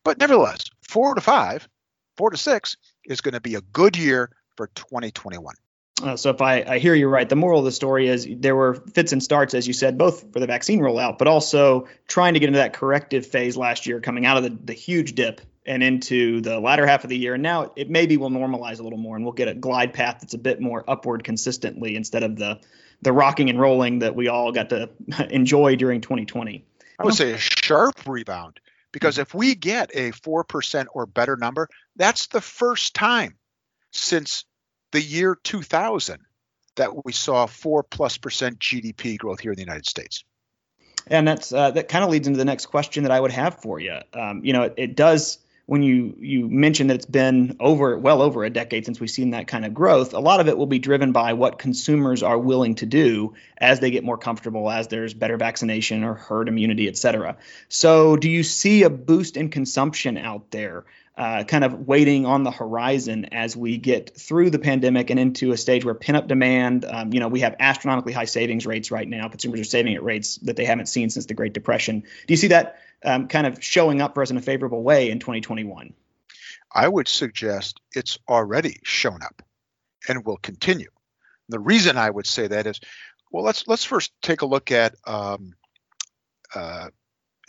But 0.06 0.18
nevertheless, 0.18 0.70
4 0.88 1.16
to 1.16 1.22
5, 1.22 1.68
4 2.16 2.30
to 2.30 2.38
6 2.38 2.78
is 3.06 3.20
going 3.20 3.34
to 3.34 3.42
be 3.42 3.56
a 3.56 3.62
good 3.62 3.98
year 3.98 4.32
for 4.56 4.68
2021. 4.68 5.54
Uh, 6.02 6.16
so 6.16 6.30
if 6.30 6.42
I, 6.42 6.62
I 6.62 6.80
hear 6.80 6.96
you 6.96 7.10
right, 7.10 7.28
the 7.28 7.36
moral 7.36 7.60
of 7.60 7.66
the 7.66 7.74
story 7.74 8.08
is 8.08 8.26
there 8.26 8.56
were 8.56 8.76
fits 8.76 9.12
and 9.12 9.22
starts, 9.22 9.54
as 9.54 9.68
you 9.68 9.74
said, 9.74 9.98
both 9.98 10.32
for 10.32 10.40
the 10.40 10.48
vaccine 10.48 10.80
rollout, 10.80 11.18
but 11.18 11.28
also 11.28 11.90
trying 12.08 12.34
to 12.34 12.40
get 12.40 12.48
into 12.48 12.60
that 12.60 12.72
corrective 12.72 13.26
phase 13.26 13.58
last 13.58 13.86
year, 13.86 14.00
coming 14.00 14.26
out 14.26 14.38
of 14.38 14.44
the, 14.44 14.58
the 14.64 14.74
huge 14.74 15.14
dip 15.14 15.42
and 15.66 15.84
into 15.84 16.40
the 16.40 16.58
latter 16.58 16.88
half 16.88 17.04
of 17.04 17.10
the 17.10 17.18
year. 17.18 17.34
And 17.34 17.44
now 17.44 17.74
it 17.76 17.90
maybe 17.90 18.16
will 18.16 18.32
normalize 18.32 18.80
a 18.80 18.84
little 18.84 18.98
more, 18.98 19.18
and 19.18 19.26
we'll 19.26 19.34
get 19.34 19.50
a 19.50 19.54
glide 19.54 19.94
path 19.94 20.20
that's 20.22 20.34
a 20.34 20.40
bit 20.40 20.62
more 20.62 20.84
upward 20.88 21.26
consistently 21.26 21.98
instead 21.98 22.24
of 22.24 22.38
the 22.38 22.62
the 23.02 23.14
rocking 23.14 23.50
and 23.50 23.60
rolling 23.60 24.00
that 24.00 24.16
we 24.16 24.28
all 24.28 24.52
got 24.52 24.70
to 24.70 24.90
enjoy 25.30 25.76
during 25.76 26.02
2020. 26.02 26.66
I 27.00 27.04
would 27.04 27.16
say 27.16 27.32
a 27.32 27.38
sharp 27.38 28.06
rebound 28.06 28.60
because 28.92 29.18
if 29.18 29.34
we 29.34 29.56
get 29.56 29.90
a 29.96 30.12
4% 30.12 30.86
or 30.94 31.06
better 31.06 31.36
number, 31.36 31.68
that's 31.96 32.28
the 32.28 32.42
first 32.42 32.94
time 32.94 33.38
since 33.92 34.46
the 34.92 35.02
year 35.02 35.36
2000 35.44 36.20
that 36.76 37.06
we 37.06 37.12
saw 37.12 37.46
four 37.46 37.84
plus 37.84 38.18
percent 38.18 38.60
GDP 38.60 39.18
growth 39.18 39.40
here 39.40 39.52
in 39.52 39.56
the 39.56 39.64
United 39.64 39.86
States. 39.86 40.24
And 41.08 41.28
that's 41.28 41.52
uh, 41.52 41.72
that 41.72 41.88
kind 41.88 42.04
of 42.04 42.12
leads 42.12 42.28
into 42.28 42.38
the 42.38 42.46
next 42.46 42.68
question 42.68 43.04
that 43.04 43.12
I 43.12 43.20
would 43.20 43.32
have 43.32 43.60
for 43.62 43.80
you. 43.80 43.98
Um, 44.14 44.46
you 44.46 44.54
know, 44.54 44.64
it, 44.64 44.74
it, 44.78 44.96
does 44.96 45.40
when 45.66 45.84
you 45.84 46.16
you 46.20 46.50
mentioned 46.50 46.90
that 46.90 46.96
it's 46.96 47.06
been 47.06 47.56
over 47.60 47.98
well 47.98 48.22
over 48.22 48.44
a 48.44 48.50
decade 48.50 48.86
since 48.86 49.00
we've 49.00 49.10
seen 49.10 49.32
that 49.32 49.48
kind 49.48 49.66
of 49.66 49.74
growth, 49.74 50.14
a 50.14 50.20
lot 50.20 50.40
of 50.40 50.48
it 50.48 50.58
will 50.58 50.66
be 50.66 50.80
driven 50.80 51.12
by 51.12 51.34
what 51.34 51.60
consumers 51.60 52.24
are 52.24 52.38
willing 52.38 52.76
to 52.76 52.86
do 52.86 53.34
as 53.58 53.80
they 53.80 53.92
get 53.92 54.04
more 54.04 54.18
comfortable, 54.18 54.70
as 54.70 54.88
there's 54.88 55.14
better 55.14 55.38
vaccination 55.38 56.04
or 56.04 56.14
herd 56.14 56.48
immunity, 56.48 56.88
et 56.88 56.98
cetera. 56.98 57.38
So, 57.70 58.18
do 58.18 58.30
you 58.30 58.44
see 58.44 58.84
a 58.84 58.90
boost 58.90 59.38
in 59.38 59.50
consumption 59.50 60.18
out 60.18 60.52
there? 60.52 60.86
Uh, 61.18 61.44
kind 61.44 61.64
of 61.64 61.88
waiting 61.88 62.26
on 62.26 62.44
the 62.44 62.52
horizon 62.52 63.26
as 63.34 63.56
we 63.56 63.78
get 63.78 64.18
through 64.18 64.50
the 64.50 64.58
pandemic 64.58 65.10
and 65.10 65.20
into 65.20 65.52
a 65.52 65.58
stage 65.58 65.84
where 65.84 65.94
pent 65.94 66.18
up 66.18 66.28
demand, 66.28 66.86
um, 66.86 67.14
you 67.14 67.20
know, 67.20 67.28
we 67.28 67.42
have 67.42 67.54
astronomically 67.60 68.14
high 68.14 68.26
savings 68.26 68.66
rates 68.66 68.92
right 68.92 69.08
now. 69.08 69.28
Consumers 69.28 69.60
are 69.60 69.66
saving 69.66 69.94
at 69.94 70.04
rates 70.04 70.38
that 70.38 70.56
they 70.56 70.66
haven't 70.66 70.88
seen 70.88 71.10
since 71.10 71.26
the 71.26 71.34
Great 71.34 71.54
Depression. 71.54 72.00
Do 72.00 72.34
you 72.34 72.38
see 72.38 72.48
that 72.48 72.80
um, 73.04 73.28
kind 73.28 73.48
of 73.48 73.64
showing 73.64 74.02
up 74.02 74.14
for 74.14 74.22
us 74.22 74.32
in 74.32 74.38
a 74.38 74.42
favorable 74.42 74.84
way 74.84 75.10
in 75.10 75.20
2021? 75.20 75.94
I 76.74 76.88
would 76.88 77.08
suggest 77.08 77.82
it's 77.94 78.18
already 78.30 78.80
shown 78.84 79.22
up 79.24 79.42
and 80.08 80.26
will 80.26 80.38
continue. 80.38 80.90
The 81.50 81.60
reason 81.60 81.98
I 81.98 82.10
would 82.10 82.26
say 82.26 82.48
that 82.48 82.66
is, 82.66 82.80
well, 83.32 83.44
let's 83.44 83.68
let's 83.68 83.84
first 83.84 84.12
take 84.22 84.42
a 84.42 84.46
look 84.46 84.72
at 84.72 84.96
um, 85.06 85.56
uh, 86.56 86.90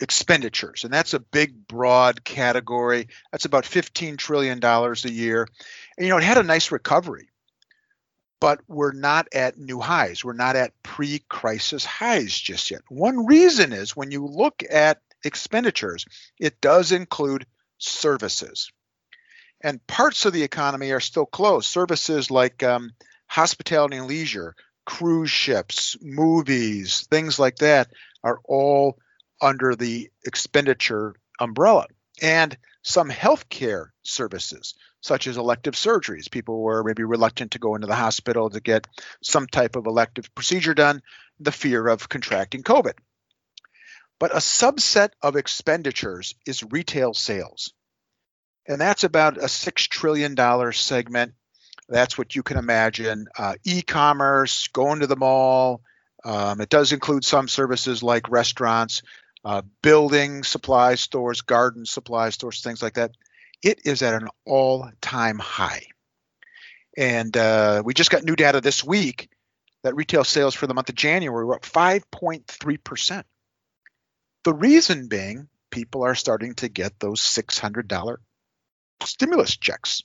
expenditures, 0.01 0.83
and 0.83 0.93
that's 0.93 1.13
a 1.13 1.19
big, 1.19 1.67
broad 1.67 2.23
category. 2.23 3.07
That's 3.31 3.45
about 3.45 3.65
15 3.65 4.17
trillion 4.17 4.59
dollars 4.59 5.05
a 5.05 5.11
year, 5.11 5.47
and 5.97 6.05
you 6.05 6.11
know 6.11 6.17
it 6.17 6.23
had 6.23 6.37
a 6.37 6.43
nice 6.43 6.71
recovery, 6.71 7.29
but 8.41 8.59
we're 8.67 8.93
not 8.93 9.27
at 9.33 9.57
new 9.57 9.79
highs. 9.79 10.23
We're 10.23 10.33
not 10.33 10.57
at 10.57 10.73
pre-crisis 10.83 11.85
highs 11.85 12.37
just 12.37 12.71
yet. 12.71 12.81
One 12.89 13.25
reason 13.25 13.71
is 13.71 13.95
when 13.95 14.11
you 14.11 14.25
look 14.25 14.63
at 14.69 14.99
expenditures, 15.23 16.05
it 16.39 16.61
does 16.61 16.91
include 16.91 17.45
services. 17.77 18.71
And 19.61 19.85
parts 19.87 20.25
of 20.25 20.33
the 20.33 20.43
economy 20.43 20.91
are 20.91 20.99
still 20.99 21.25
closed. 21.25 21.67
Services 21.67 22.29
like 22.29 22.63
um, 22.63 22.91
hospitality 23.27 23.97
and 23.97 24.07
leisure, 24.07 24.55
cruise 24.85 25.31
ships, 25.31 25.95
movies, 26.01 27.07
things 27.09 27.39
like 27.39 27.57
that 27.57 27.89
are 28.23 28.39
all 28.43 28.97
under 29.41 29.75
the 29.75 30.09
expenditure 30.25 31.15
umbrella. 31.39 31.87
And 32.21 32.57
some 32.83 33.09
healthcare 33.09 33.87
services, 34.03 34.75
such 35.01 35.27
as 35.27 35.37
elective 35.37 35.73
surgeries. 35.75 36.29
People 36.29 36.61
were 36.61 36.83
maybe 36.83 37.03
reluctant 37.03 37.51
to 37.51 37.59
go 37.59 37.75
into 37.75 37.87
the 37.87 37.95
hospital 37.95 38.49
to 38.49 38.59
get 38.59 38.87
some 39.23 39.47
type 39.47 39.75
of 39.75 39.87
elective 39.87 40.33
procedure 40.35 40.73
done, 40.73 41.01
the 41.39 41.51
fear 41.51 41.87
of 41.87 42.09
contracting 42.09 42.63
COVID. 42.63 42.93
But 44.23 44.31
a 44.31 44.37
subset 44.37 45.09
of 45.21 45.35
expenditures 45.35 46.33
is 46.45 46.63
retail 46.63 47.13
sales. 47.13 47.73
And 48.65 48.79
that's 48.79 49.03
about 49.03 49.35
a 49.35 49.47
$6 49.47 49.75
trillion 49.89 50.71
segment. 50.71 51.33
That's 51.89 52.17
what 52.17 52.33
you 52.33 52.41
can 52.41 52.55
imagine. 52.55 53.27
Uh, 53.37 53.55
e 53.65 53.81
commerce, 53.81 54.69
going 54.69 55.01
to 55.01 55.07
the 55.07 55.17
mall. 55.17 55.81
Um, 56.23 56.61
it 56.61 56.69
does 56.69 56.93
include 56.93 57.25
some 57.25 57.49
services 57.49 58.01
like 58.01 58.29
restaurants, 58.29 59.01
uh, 59.43 59.61
building 59.81 60.45
supply 60.45 60.95
stores, 60.95 61.41
garden 61.41 61.85
supply 61.85 62.29
stores, 62.29 62.61
things 62.61 62.81
like 62.81 62.93
that. 62.93 63.11
It 63.61 63.81
is 63.83 64.01
at 64.03 64.13
an 64.13 64.29
all 64.45 64.89
time 65.01 65.37
high. 65.37 65.87
And 66.95 67.35
uh, 67.35 67.83
we 67.83 67.93
just 67.93 68.09
got 68.09 68.23
new 68.23 68.37
data 68.37 68.61
this 68.61 68.85
week 68.85 69.29
that 69.83 69.97
retail 69.97 70.23
sales 70.23 70.55
for 70.55 70.65
the 70.65 70.73
month 70.73 70.87
of 70.87 70.95
January 70.95 71.43
were 71.43 71.55
up 71.55 71.63
5.3%. 71.63 73.23
The 74.43 74.53
reason 74.53 75.07
being, 75.07 75.47
people 75.71 76.03
are 76.03 76.15
starting 76.15 76.55
to 76.55 76.69
get 76.69 76.99
those 76.99 77.21
$600 77.21 78.17
stimulus 79.03 79.57
checks. 79.57 80.03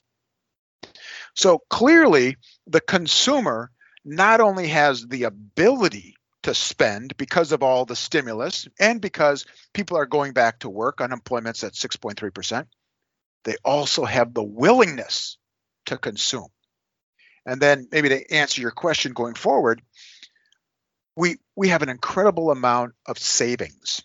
So 1.34 1.60
clearly, 1.70 2.36
the 2.66 2.80
consumer 2.80 3.70
not 4.04 4.40
only 4.40 4.68
has 4.68 5.06
the 5.06 5.24
ability 5.24 6.16
to 6.44 6.54
spend 6.54 7.16
because 7.16 7.52
of 7.52 7.62
all 7.62 7.84
the 7.84 7.96
stimulus 7.96 8.68
and 8.78 9.00
because 9.00 9.44
people 9.74 9.96
are 9.96 10.06
going 10.06 10.32
back 10.32 10.60
to 10.60 10.68
work, 10.68 11.00
unemployment's 11.00 11.64
at 11.64 11.74
6.3%, 11.74 12.66
they 13.44 13.56
also 13.64 14.04
have 14.04 14.34
the 14.34 14.42
willingness 14.42 15.36
to 15.86 15.98
consume. 15.98 16.48
And 17.44 17.60
then 17.60 17.88
maybe 17.90 18.08
to 18.10 18.32
answer 18.32 18.60
your 18.60 18.70
question 18.70 19.12
going 19.12 19.34
forward, 19.34 19.82
we 21.16 21.36
we 21.56 21.68
have 21.68 21.82
an 21.82 21.88
incredible 21.88 22.50
amount 22.50 22.94
of 23.06 23.18
savings 23.18 24.02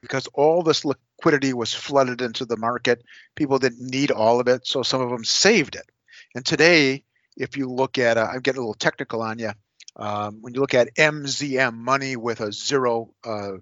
because 0.00 0.26
all 0.34 0.62
this 0.62 0.84
liquidity 0.84 1.52
was 1.52 1.74
flooded 1.74 2.22
into 2.22 2.44
the 2.44 2.56
market. 2.56 3.02
People 3.34 3.58
didn't 3.58 3.90
need 3.90 4.10
all 4.10 4.40
of 4.40 4.48
it, 4.48 4.66
so 4.66 4.82
some 4.82 5.00
of 5.00 5.10
them 5.10 5.24
saved 5.24 5.74
it. 5.74 5.90
And 6.34 6.44
today, 6.44 7.04
if 7.36 7.56
you 7.56 7.68
look 7.68 7.98
at, 7.98 8.16
uh, 8.16 8.28
I'm 8.32 8.40
getting 8.40 8.58
a 8.58 8.62
little 8.62 8.74
technical 8.74 9.22
on 9.22 9.38
you. 9.38 9.52
Um, 9.96 10.38
when 10.42 10.54
you 10.54 10.60
look 10.60 10.74
at 10.74 10.94
MZM, 10.94 11.74
money 11.74 12.16
with 12.16 12.40
a 12.40 12.52
zero 12.52 13.14
uh, 13.24 13.52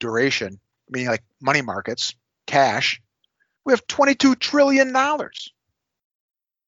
duration, 0.00 0.58
meaning 0.88 1.08
like 1.08 1.22
money 1.40 1.62
markets, 1.62 2.14
cash, 2.46 3.00
we 3.64 3.72
have 3.72 3.86
$22 3.86 4.38
trillion. 4.38 4.92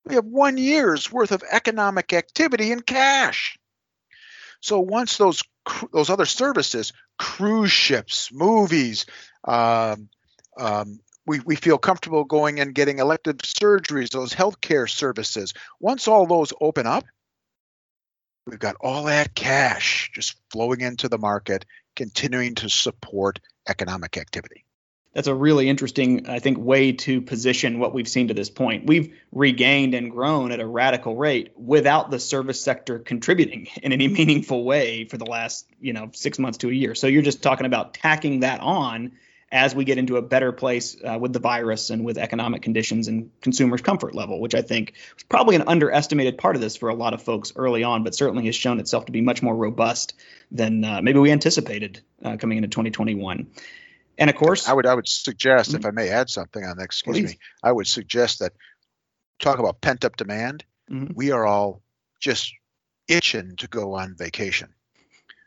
We 0.05 0.15
have 0.15 0.25
one 0.25 0.59
year's 0.59 1.11
worth 1.11 1.33
of 1.33 1.43
economic 1.51 2.13
activity 2.13 2.71
in 2.71 2.81
cash. 2.81 3.59
So 4.61 4.79
once 4.81 5.17
those 5.17 5.43
those 5.93 6.11
other 6.11 6.27
services, 6.27 6.93
cruise 7.19 7.73
ships, 7.73 8.31
movies, 8.33 9.07
um, 9.45 10.09
um, 10.59 11.01
we, 11.27 11.41
we 11.41 11.57
feel 11.57 11.79
comfortable 11.79 12.25
going 12.25 12.61
and 12.61 12.75
getting 12.75 12.99
elective 12.99 13.39
surgeries, 13.39 14.11
those 14.11 14.33
healthcare 14.33 14.91
services. 14.91 15.55
Once 15.81 16.09
all 16.09 16.27
those 16.27 16.53
open 16.61 16.87
up, 16.87 17.05
we've 18.47 18.59
got 18.59 18.77
all 18.81 19.05
that 19.05 19.35
cash 19.35 20.11
just 20.15 20.35
flowing 20.51 20.81
into 20.81 21.09
the 21.09 21.19
market, 21.19 21.65
continuing 21.95 22.57
to 22.57 22.69
support 22.69 23.39
economic 23.69 24.17
activity 24.17 24.65
that's 25.15 25.29
a 25.29 25.35
really 25.35 25.69
interesting, 25.69 26.29
I 26.29 26.39
think, 26.39 26.59
way 26.59 26.93
to 26.93 27.21
position 27.21 27.79
what 27.79 27.93
we've 27.93 28.09
seen 28.09 28.29
to 28.29 28.35
this 28.35 28.49
point. 28.49 28.87
We've 28.87 29.15
regained 29.31 29.95
and 29.95 30.11
grown 30.11 30.53
at 30.53 30.61
a 30.61 30.67
radical 30.67 31.17
rate 31.17 31.53
without 31.57 32.11
the 32.11 32.19
service 32.19 32.61
sector 32.61 32.99
contributing 32.99 33.69
in 33.83 33.93
any 33.93 34.09
meaningful 34.09 34.65
way 34.65 35.05
for 35.05 35.19
the 35.19 35.27
last, 35.27 35.67
you 35.81 35.93
know, 35.93 36.11
six 36.15 36.39
months 36.39 36.59
to 36.59 36.71
a 36.71 36.73
year. 36.73 36.95
So 36.95 37.07
you're 37.07 37.23
just 37.23 37.43
talking 37.43 37.67
about 37.67 37.95
tacking 37.95 38.41
that 38.41 38.61
on 38.61 39.13
as 39.53 39.75
we 39.75 39.85
get 39.85 39.99
into 39.99 40.17
a 40.17 40.23
better 40.23 40.51
place 40.51 40.97
uh, 41.05 41.19
with 41.21 41.35
the 41.35 41.39
virus 41.39 41.91
and 41.91 42.07
with 42.07 42.17
economic 42.17 42.63
conditions 42.63 43.07
and 43.07 43.31
consumers' 43.43 43.83
comfort 43.83 44.15
level, 44.15 44.41
which 44.41 44.55
I 44.55 44.63
think 44.63 44.95
was 45.15 45.25
probably 45.25 45.57
an 45.57 45.65
underestimated 45.67 46.39
part 46.39 46.57
of 46.57 46.63
this 46.63 46.75
for 46.75 46.89
a 46.89 46.95
lot 46.95 47.13
of 47.13 47.21
folks 47.21 47.53
early 47.55 47.85
on, 47.85 48.03
but 48.03 48.15
certainly 48.15 48.47
has 48.47 48.57
shown 48.57 48.81
itself 48.81 49.05
to 49.07 49.13
be 49.13 49.21
much 49.21 49.43
more 49.43 49.55
robust 49.55 50.15
than 50.51 50.83
uh, 50.83 51.03
maybe 51.03 51.19
we 51.19 51.31
anticipated 51.31 52.01
uh, 52.25 52.39
coming 52.39 52.57
into 52.57 52.69
2021. 52.69 53.49
And 54.19 54.31
of 54.31 54.37
course, 54.37 54.69
I 54.69 54.73
would 54.73 54.87
I 54.87 54.95
would 54.95 55.09
suggest, 55.09 55.71
mm-hmm. 55.71 55.79
if 55.81 55.87
I 55.87 55.91
may 55.91 56.09
add 56.11 56.31
something 56.31 56.65
on 56.65 56.77
that, 56.77 56.85
excuse 56.85 57.17
Please. 57.17 57.31
me, 57.31 57.39
I 57.63 57.73
would 57.73 57.87
suggest 57.87 58.41
that 58.41 58.53
talk 59.41 59.59
about 59.59 59.81
pent 59.81 60.05
up 60.05 60.17
demand. 60.17 60.65
Mm-hmm. 60.91 61.15
We 61.15 61.31
are 61.33 61.47
all 61.47 61.83
just 62.21 62.53
itching 63.09 63.57
to 63.57 63.69
go 63.69 63.95
on 63.95 64.15
vacation. 64.17 64.69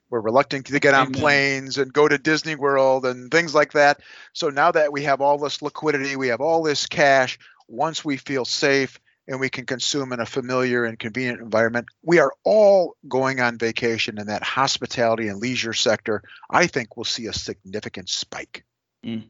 We're 0.09 0.21
reluctant 0.21 0.67
to 0.67 0.79
get 0.79 0.93
on 0.93 1.11
planes 1.13 1.77
and 1.77 1.91
go 1.91 2.07
to 2.07 2.17
Disney 2.17 2.55
World 2.55 3.05
and 3.05 3.31
things 3.31 3.55
like 3.55 3.73
that. 3.73 4.01
So 4.33 4.49
now 4.49 4.71
that 4.71 4.91
we 4.91 5.03
have 5.03 5.19
all 5.19 5.39
this 5.39 5.61
liquidity, 5.61 6.15
we 6.15 6.27
have 6.27 6.41
all 6.41 6.61
this 6.61 6.85
cash, 6.85 7.39
once 7.67 8.05
we 8.05 8.17
feel 8.17 8.45
safe 8.45 8.99
and 9.27 9.39
we 9.39 9.49
can 9.49 9.65
consume 9.65 10.13
in 10.13 10.19
a 10.19 10.25
familiar 10.25 10.85
and 10.85 10.99
convenient 10.99 11.41
environment, 11.41 11.87
we 12.03 12.19
are 12.19 12.33
all 12.43 12.95
going 13.07 13.39
on 13.39 13.57
vacation 13.57 14.19
in 14.19 14.27
that 14.27 14.43
hospitality 14.43 15.27
and 15.27 15.39
leisure 15.39 15.73
sector. 15.73 16.23
I 16.49 16.67
think 16.67 16.95
we'll 16.95 17.05
see 17.05 17.25
a 17.25 17.33
significant 17.33 18.09
spike. 18.09 18.63
Mm. 19.03 19.23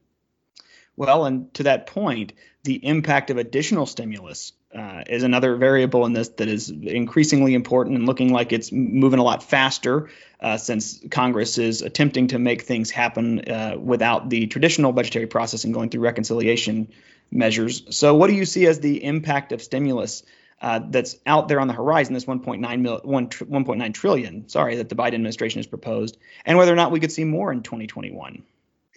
Well, 0.97 1.25
and 1.25 1.53
to 1.55 1.63
that 1.63 1.87
point, 1.87 2.33
the 2.63 2.85
impact 2.85 3.29
of 3.29 3.37
additional 3.37 3.85
stimulus 3.85 4.53
uh, 4.73 5.03
is 5.07 5.23
another 5.23 5.55
variable 5.55 6.05
in 6.05 6.13
this 6.13 6.29
that 6.29 6.47
is 6.47 6.69
increasingly 6.69 7.53
important 7.53 7.95
and 7.95 8.05
looking 8.05 8.33
like 8.33 8.51
it's 8.51 8.71
moving 8.71 9.19
a 9.19 9.23
lot 9.23 9.43
faster 9.43 10.09
uh, 10.41 10.57
since 10.57 11.01
Congress 11.09 11.57
is 11.57 11.81
attempting 11.81 12.27
to 12.27 12.39
make 12.39 12.63
things 12.63 12.91
happen 12.91 13.49
uh, 13.49 13.75
without 13.79 14.29
the 14.29 14.47
traditional 14.47 14.91
budgetary 14.91 15.27
process 15.27 15.63
and 15.63 15.73
going 15.73 15.89
through 15.89 16.01
reconciliation 16.01 16.89
measures. 17.31 17.83
So, 17.89 18.15
what 18.15 18.27
do 18.27 18.33
you 18.33 18.45
see 18.45 18.65
as 18.67 18.79
the 18.79 19.03
impact 19.03 19.51
of 19.51 19.61
stimulus 19.61 20.23
uh, 20.61 20.79
that's 20.89 21.17
out 21.25 21.47
there 21.47 21.59
on 21.59 21.67
the 21.67 21.73
horizon? 21.73 22.13
This 22.13 22.25
1.9 22.25 22.79
mil, 22.81 23.01
1, 23.03 23.27
1.9 23.29 23.93
trillion, 23.93 24.49
sorry, 24.49 24.77
that 24.77 24.89
the 24.89 24.95
Biden 24.95 25.15
administration 25.15 25.59
has 25.59 25.67
proposed, 25.67 26.17
and 26.45 26.57
whether 26.57 26.71
or 26.71 26.77
not 26.77 26.91
we 26.91 26.99
could 26.99 27.11
see 27.11 27.25
more 27.25 27.51
in 27.51 27.63
2021. 27.63 28.43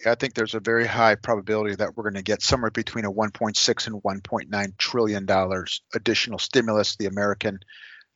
I 0.05 0.15
think 0.15 0.33
there's 0.33 0.55
a 0.55 0.61
very 0.61 0.87
high 0.87 1.15
probability 1.15 1.75
that 1.75 1.95
we're 1.95 2.03
going 2.03 2.13
to 2.13 2.21
get 2.21 2.41
somewhere 2.41 2.71
between 2.71 3.03
a 3.03 3.11
1.6 3.11 3.87
and 3.87 4.01
1.9 4.01 4.77
trillion 4.77 5.25
dollars 5.25 5.81
additional 5.93 6.39
stimulus. 6.39 6.95
The 6.95 7.07
American 7.07 7.59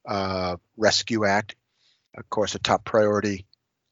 uh, 0.07 0.55
Rescue 0.77 1.25
Act, 1.25 1.55
of 2.15 2.29
course, 2.29 2.55
a 2.55 2.59
top 2.59 2.85
priority 2.85 3.45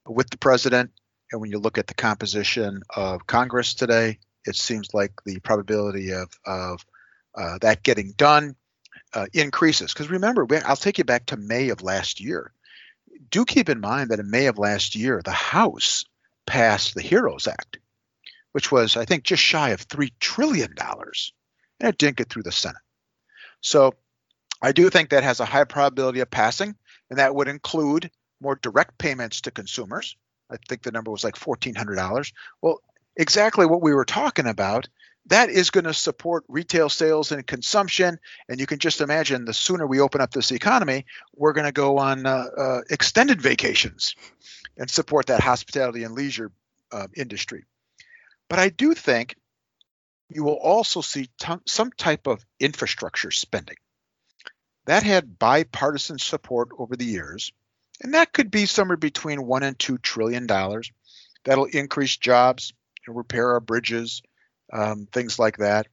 with 0.07 0.29
the 0.29 0.37
president. 0.37 0.91
And 1.31 1.41
when 1.41 1.51
you 1.51 1.59
look 1.59 1.77
at 1.77 1.87
the 1.87 1.93
composition 1.93 2.81
of 2.89 3.27
Congress 3.27 3.73
today, 3.73 4.19
it 4.45 4.55
seems 4.55 4.93
like 4.93 5.11
the 5.25 5.39
probability 5.39 6.11
of 6.11 6.29
of 6.45 6.85
uh, 7.35 7.57
that 7.61 7.83
getting 7.83 8.13
done 8.17 8.55
uh, 9.13 9.25
increases. 9.33 9.93
Because 9.93 10.09
remember, 10.09 10.47
I'll 10.65 10.75
take 10.75 10.97
you 10.97 11.03
back 11.03 11.27
to 11.27 11.37
May 11.37 11.69
of 11.69 11.81
last 11.81 12.19
year. 12.19 12.51
Do 13.29 13.45
keep 13.45 13.69
in 13.69 13.79
mind 13.79 14.09
that 14.09 14.19
in 14.19 14.29
May 14.29 14.47
of 14.47 14.57
last 14.57 14.95
year, 14.95 15.21
the 15.23 15.31
House 15.31 16.05
passed 16.45 16.95
the 16.95 17.01
HEROES 17.01 17.47
Act, 17.47 17.77
which 18.51 18.71
was, 18.71 18.97
I 18.97 19.05
think, 19.05 19.23
just 19.23 19.43
shy 19.43 19.69
of 19.69 19.87
$3 19.87 20.11
trillion. 20.19 20.73
And 20.77 21.89
it 21.89 21.97
didn't 21.97 22.17
get 22.17 22.29
through 22.29 22.43
the 22.43 22.51
Senate. 22.51 22.81
So 23.61 23.93
I 24.61 24.71
do 24.71 24.89
think 24.89 25.09
that 25.09 25.23
has 25.23 25.39
a 25.39 25.45
high 25.45 25.63
probability 25.63 26.19
of 26.19 26.29
passing, 26.29 26.75
and 27.09 27.19
that 27.19 27.35
would 27.35 27.47
include 27.47 28.11
more 28.41 28.55
direct 28.55 28.97
payments 28.97 29.41
to 29.41 29.51
consumers. 29.51 30.15
I 30.49 30.57
think 30.67 30.81
the 30.81 30.91
number 30.91 31.11
was 31.11 31.23
like 31.23 31.35
$1,400. 31.35 32.33
Well, 32.61 32.81
exactly 33.15 33.65
what 33.65 33.81
we 33.81 33.93
were 33.93 34.05
talking 34.05 34.47
about 34.47 34.87
that 35.27 35.49
is 35.49 35.69
going 35.69 35.83
to 35.83 35.93
support 35.93 36.43
retail 36.47 36.89
sales 36.89 37.31
and 37.31 37.45
consumption. 37.45 38.19
And 38.49 38.59
you 38.59 38.65
can 38.65 38.79
just 38.79 39.01
imagine 39.01 39.45
the 39.45 39.53
sooner 39.53 39.85
we 39.85 39.99
open 39.99 40.21
up 40.21 40.31
this 40.31 40.51
economy, 40.51 41.05
we're 41.35 41.53
going 41.53 41.67
to 41.67 41.71
go 41.71 41.97
on 41.99 42.25
uh, 42.25 42.45
uh, 42.57 42.81
extended 42.89 43.41
vacations 43.41 44.15
and 44.77 44.89
support 44.89 45.27
that 45.27 45.41
hospitality 45.41 46.03
and 46.03 46.15
leisure 46.15 46.51
uh, 46.91 47.07
industry. 47.15 47.65
But 48.49 48.59
I 48.59 48.69
do 48.69 48.93
think 48.93 49.35
you 50.29 50.43
will 50.43 50.57
also 50.57 51.01
see 51.01 51.29
t- 51.37 51.53
some 51.67 51.91
type 51.91 52.27
of 52.27 52.45
infrastructure 52.59 53.31
spending. 53.31 53.77
That 54.85 55.03
had 55.03 55.37
bipartisan 55.37 56.17
support 56.17 56.69
over 56.77 56.95
the 56.95 57.05
years, 57.05 57.51
and 58.01 58.15
that 58.15 58.33
could 58.33 58.49
be 58.49 58.65
somewhere 58.65 58.97
between 58.97 59.45
one 59.45 59.61
and 59.61 59.77
two 59.77 59.99
trillion 59.99 60.47
dollars. 60.47 60.91
That'll 61.43 61.65
increase 61.65 62.17
jobs, 62.17 62.73
repair 63.07 63.51
our 63.51 63.59
bridges, 63.59 64.21
um, 64.71 65.07
things 65.11 65.39
like 65.39 65.57
that. 65.57 65.87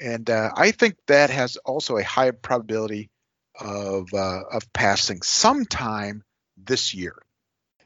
And 0.00 0.28
uh, 0.28 0.50
I 0.54 0.72
think 0.72 0.96
that 1.06 1.30
has 1.30 1.56
also 1.56 1.96
a 1.96 2.04
high 2.04 2.30
probability 2.30 3.10
of 3.58 4.12
uh, 4.12 4.42
of 4.52 4.70
passing 4.72 5.22
sometime 5.22 6.22
this 6.56 6.92
year. 6.94 7.16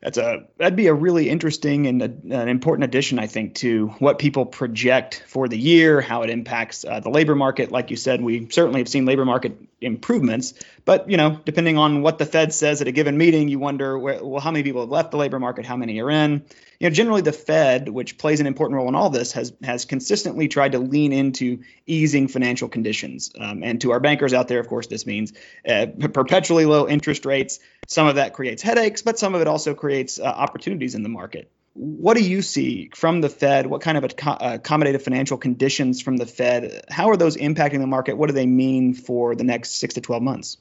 That's 0.02 0.16
a 0.16 0.46
that'd 0.56 0.76
be 0.76 0.86
a 0.86 0.94
really 0.94 1.28
interesting 1.28 1.86
and 1.86 2.02
a, 2.02 2.04
an 2.40 2.48
important 2.48 2.84
addition, 2.84 3.18
I 3.18 3.26
think, 3.26 3.56
to 3.56 3.88
what 3.98 4.18
people 4.18 4.46
project 4.46 5.22
for 5.26 5.46
the 5.46 5.58
year, 5.58 6.00
how 6.00 6.22
it 6.22 6.30
impacts 6.30 6.86
uh, 6.86 7.00
the 7.00 7.10
labor 7.10 7.34
market. 7.34 7.70
Like 7.70 7.90
you 7.90 7.96
said, 7.96 8.22
we 8.22 8.48
certainly 8.48 8.80
have 8.80 8.88
seen 8.88 9.04
labor 9.04 9.26
market 9.26 9.58
improvements, 9.82 10.54
but 10.86 11.10
you 11.10 11.18
know, 11.18 11.38
depending 11.44 11.76
on 11.76 12.00
what 12.00 12.16
the 12.16 12.24
Fed 12.24 12.54
says 12.54 12.80
at 12.80 12.88
a 12.88 12.92
given 12.92 13.18
meeting, 13.18 13.48
you 13.48 13.58
wonder, 13.58 13.98
where, 13.98 14.24
well, 14.24 14.40
how 14.40 14.50
many 14.50 14.62
people 14.62 14.80
have 14.80 14.90
left 14.90 15.10
the 15.10 15.18
labor 15.18 15.38
market, 15.38 15.66
how 15.66 15.76
many 15.76 16.00
are 16.00 16.10
in 16.10 16.44
you 16.80 16.88
know, 16.88 16.94
generally 16.94 17.20
the 17.20 17.32
Fed, 17.32 17.90
which 17.90 18.16
plays 18.16 18.40
an 18.40 18.46
important 18.46 18.76
role 18.78 18.88
in 18.88 18.94
all 18.94 19.10
this, 19.10 19.32
has 19.32 19.52
has 19.62 19.84
consistently 19.84 20.48
tried 20.48 20.72
to 20.72 20.78
lean 20.78 21.12
into 21.12 21.62
easing 21.86 22.26
financial 22.26 22.70
conditions. 22.70 23.30
Um, 23.38 23.62
and 23.62 23.82
to 23.82 23.92
our 23.92 24.00
bankers 24.00 24.32
out 24.32 24.48
there, 24.48 24.60
of 24.60 24.66
course, 24.66 24.86
this 24.86 25.04
means 25.04 25.34
uh, 25.68 25.86
perpetually 26.12 26.64
low 26.64 26.88
interest 26.88 27.26
rates. 27.26 27.60
Some 27.90 28.06
of 28.06 28.14
that 28.14 28.34
creates 28.34 28.62
headaches, 28.62 29.02
but 29.02 29.18
some 29.18 29.34
of 29.34 29.40
it 29.40 29.48
also 29.48 29.74
creates 29.74 30.20
uh, 30.20 30.22
opportunities 30.22 30.94
in 30.94 31.02
the 31.02 31.08
market. 31.08 31.50
What 31.74 32.16
do 32.16 32.22
you 32.22 32.40
see 32.40 32.90
from 32.94 33.20
the 33.20 33.28
Fed? 33.28 33.66
What 33.66 33.80
kind 33.80 33.98
of 33.98 34.04
accommodative 34.04 35.02
financial 35.02 35.38
conditions 35.38 36.00
from 36.00 36.16
the 36.16 36.26
Fed? 36.26 36.84
How 36.88 37.10
are 37.10 37.16
those 37.16 37.36
impacting 37.36 37.80
the 37.80 37.88
market? 37.88 38.16
What 38.16 38.28
do 38.28 38.32
they 38.32 38.46
mean 38.46 38.94
for 38.94 39.34
the 39.34 39.42
next 39.42 39.80
six 39.80 39.94
to 39.94 40.00
12 40.00 40.22
months? 40.22 40.56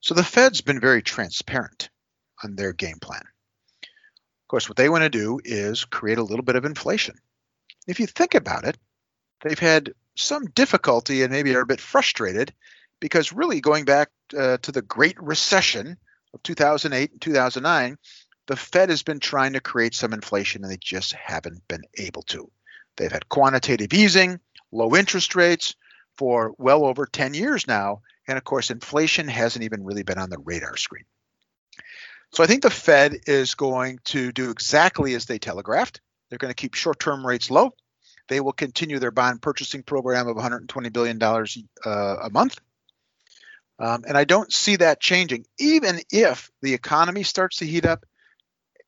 So 0.00 0.14
the 0.14 0.24
Fed's 0.24 0.60
been 0.60 0.80
very 0.80 1.02
transparent 1.02 1.88
on 2.42 2.56
their 2.56 2.72
game 2.72 2.98
plan. 3.00 3.22
Of 3.82 4.48
course, 4.48 4.68
what 4.68 4.76
they 4.76 4.88
want 4.88 5.02
to 5.02 5.08
do 5.08 5.40
is 5.44 5.84
create 5.84 6.18
a 6.18 6.24
little 6.24 6.44
bit 6.44 6.56
of 6.56 6.64
inflation. 6.64 7.16
If 7.86 8.00
you 8.00 8.06
think 8.06 8.34
about 8.34 8.64
it, 8.64 8.76
they've 9.42 9.58
had 9.58 9.94
some 10.16 10.46
difficulty 10.46 11.22
and 11.22 11.30
maybe 11.30 11.54
are 11.54 11.60
a 11.60 11.66
bit 11.66 11.80
frustrated 11.80 12.52
because 12.98 13.32
really 13.32 13.60
going 13.60 13.84
back 13.84 14.10
uh, 14.36 14.56
to 14.62 14.72
the 14.72 14.82
Great 14.82 15.20
Recession 15.22 15.98
of 16.36 16.42
2008 16.42 17.12
and 17.12 17.20
2009, 17.20 17.98
the 18.46 18.56
Fed 18.56 18.90
has 18.90 19.02
been 19.02 19.18
trying 19.18 19.54
to 19.54 19.60
create 19.60 19.94
some 19.94 20.12
inflation 20.12 20.62
and 20.62 20.72
they 20.72 20.78
just 20.80 21.12
haven't 21.12 21.66
been 21.66 21.82
able 21.98 22.22
to. 22.22 22.50
They've 22.96 23.12
had 23.12 23.28
quantitative 23.28 23.92
easing, 23.92 24.40
low 24.70 24.94
interest 24.94 25.34
rates 25.34 25.74
for 26.16 26.54
well 26.58 26.84
over 26.84 27.06
10 27.06 27.34
years 27.34 27.66
now. 27.66 28.02
And 28.28 28.38
of 28.38 28.44
course, 28.44 28.70
inflation 28.70 29.28
hasn't 29.28 29.64
even 29.64 29.84
really 29.84 30.02
been 30.02 30.18
on 30.18 30.30
the 30.30 30.38
radar 30.38 30.76
screen. 30.76 31.04
So 32.32 32.42
I 32.42 32.46
think 32.46 32.62
the 32.62 32.70
Fed 32.70 33.16
is 33.26 33.54
going 33.54 33.98
to 34.06 34.32
do 34.32 34.50
exactly 34.50 35.14
as 35.14 35.26
they 35.26 35.38
telegraphed. 35.38 36.00
They're 36.28 36.38
going 36.38 36.50
to 36.50 36.54
keep 36.54 36.74
short 36.74 36.98
term 36.98 37.26
rates 37.26 37.50
low. 37.50 37.72
They 38.28 38.40
will 38.40 38.52
continue 38.52 38.98
their 38.98 39.12
bond 39.12 39.42
purchasing 39.42 39.82
program 39.82 40.26
of 40.26 40.36
$120 40.36 40.92
billion 40.92 41.22
uh, 41.22 42.16
a 42.22 42.30
month. 42.30 42.58
Um, 43.78 44.04
and 44.08 44.16
I 44.16 44.24
don't 44.24 44.52
see 44.52 44.76
that 44.76 45.00
changing, 45.00 45.44
even 45.58 46.00
if 46.10 46.50
the 46.62 46.74
economy 46.74 47.22
starts 47.22 47.58
to 47.58 47.66
heat 47.66 47.84
up, 47.84 48.06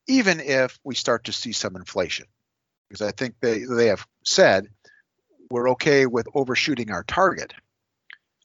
even 0.07 0.41
if 0.41 0.79
we 0.83 0.95
start 0.95 1.25
to 1.25 1.33
see 1.33 1.53
some 1.53 1.77
inflation. 1.77 2.27
Because 2.89 3.03
I 3.07 3.11
think 3.11 3.35
they, 3.41 3.65
they 3.65 3.87
have 3.89 4.07
said 4.25 4.69
we're 5.51 5.71
okay 5.71 6.07
with 6.07 6.27
overshooting 6.35 6.91
our 6.91 7.05
target 7.05 7.53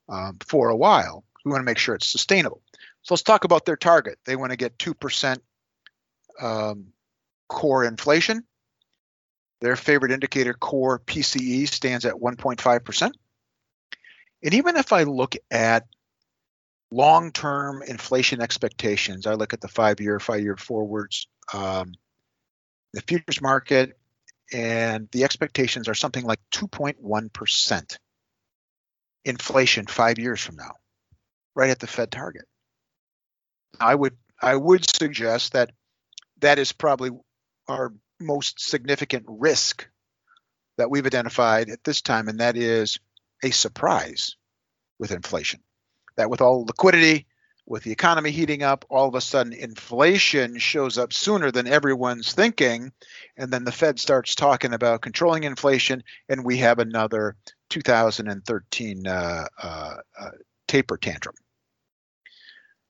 um, 0.09 0.37
for 0.45 0.69
a 0.69 0.75
while. 0.75 1.23
We 1.45 1.51
want 1.51 1.61
to 1.61 1.65
make 1.65 1.77
sure 1.77 1.95
it's 1.95 2.07
sustainable. 2.07 2.61
So 3.03 3.13
let's 3.13 3.23
talk 3.23 3.43
about 3.43 3.65
their 3.65 3.77
target. 3.77 4.17
They 4.25 4.35
want 4.35 4.51
to 4.51 4.57
get 4.57 4.77
2% 4.77 5.37
um, 6.41 6.87
core 7.47 7.85
inflation. 7.85 8.43
Their 9.61 9.75
favorite 9.75 10.11
indicator, 10.11 10.53
core 10.53 10.99
PCE, 10.99 11.67
stands 11.69 12.05
at 12.05 12.15
1.5%. 12.15 13.11
And 14.43 14.53
even 14.53 14.75
if 14.75 14.91
I 14.91 15.03
look 15.03 15.35
at 15.51 15.85
long 16.93 17.31
term 17.31 17.81
inflation 17.81 18.41
expectations, 18.41 19.25
I 19.25 19.33
look 19.33 19.53
at 19.53 19.61
the 19.61 19.67
five 19.67 19.99
year, 19.99 20.19
five 20.19 20.41
year 20.41 20.57
forwards, 20.57 21.27
um, 21.51 21.93
the 22.93 23.01
futures 23.01 23.41
market, 23.41 23.97
and 24.53 25.09
the 25.11 25.23
expectations 25.23 25.87
are 25.87 25.95
something 25.95 26.23
like 26.23 26.39
2.1% 26.53 27.97
inflation 29.25 29.87
five 29.87 30.19
years 30.19 30.41
from 30.41 30.55
now, 30.55 30.73
right 31.55 31.71
at 31.71 31.79
the 31.79 31.87
Fed 31.87 32.11
target. 32.11 32.45
I 33.79 33.95
would 33.95 34.15
I 34.39 34.55
would 34.55 34.87
suggest 34.87 35.53
that 35.53 35.71
that 36.41 36.59
is 36.59 36.73
probably 36.73 37.09
our 37.67 37.93
most 38.19 38.59
significant 38.59 39.25
risk 39.27 39.87
that 40.77 40.91
we've 40.91 41.05
identified 41.05 41.69
at 41.69 41.83
this 41.83 42.01
time, 42.01 42.27
and 42.27 42.39
that 42.39 42.57
is 42.57 42.99
a 43.43 43.49
surprise 43.49 44.35
with 44.99 45.11
inflation. 45.11 45.61
That 46.15 46.29
with 46.29 46.41
all 46.41 46.65
liquidity, 46.65 47.25
with 47.65 47.83
the 47.83 47.91
economy 47.91 48.31
heating 48.31 48.61
up, 48.61 48.85
all 48.89 49.07
of 49.07 49.15
a 49.15 49.21
sudden 49.21 49.53
inflation 49.53 50.59
shows 50.59 50.97
up 50.97 51.13
sooner 51.13 51.49
than 51.51 51.67
everyone's 51.67 52.33
thinking. 52.33 52.91
And 53.37 53.51
then 53.51 53.63
the 53.63 53.71
Fed 53.71 53.99
starts 53.99 54.35
talking 54.35 54.73
about 54.73 55.01
controlling 55.01 55.43
inflation, 55.43 56.03
and 56.27 56.43
we 56.43 56.57
have 56.57 56.79
another 56.79 57.35
2013 57.69 59.07
uh, 59.07 59.45
uh, 59.61 59.95
uh, 60.19 60.29
taper 60.67 60.97
tantrum. 60.97 61.35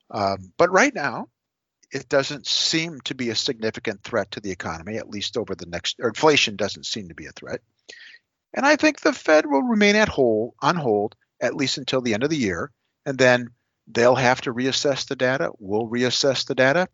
Um, 0.10 0.52
but 0.58 0.72
right 0.72 0.94
now, 0.94 1.28
it 1.92 2.10
doesn't 2.10 2.48
seem 2.48 3.00
to 3.02 3.14
be 3.14 3.30
a 3.30 3.36
significant 3.36 4.04
threat 4.04 4.32
to 4.32 4.40
the 4.40 4.52
economy, 4.52 4.98
at 4.98 5.10
least 5.10 5.38
over 5.38 5.54
the 5.54 5.68
next, 5.68 6.00
or 6.00 6.10
inflation 6.10 6.56
doesn't 6.56 6.88
seem 6.88 7.10
to 7.10 7.16
be 7.16 7.28
a 7.28 7.32
threat. 7.32 7.62
And 8.56 8.66
I 8.66 8.76
think 8.76 9.00
the 9.00 9.14
Fed 9.14 9.46
will 9.46 9.62
remain 9.62 9.96
at 9.96 10.10
hold, 10.10 10.56
on 10.60 10.76
hold, 10.76 11.16
at 11.40 11.56
least 11.56 11.78
until 11.78 12.02
the 12.02 12.14
end 12.14 12.24
of 12.24 12.30
the 12.30 12.38
year. 12.38 12.72
And 13.06 13.18
then 13.18 13.50
they'll 13.88 14.16
have 14.16 14.42
to 14.42 14.54
reassess 14.54 15.08
the 15.08 15.16
data. 15.16 15.52
We'll 15.60 15.88
reassess 15.88 16.46
the 16.46 16.56
data, 16.56 16.88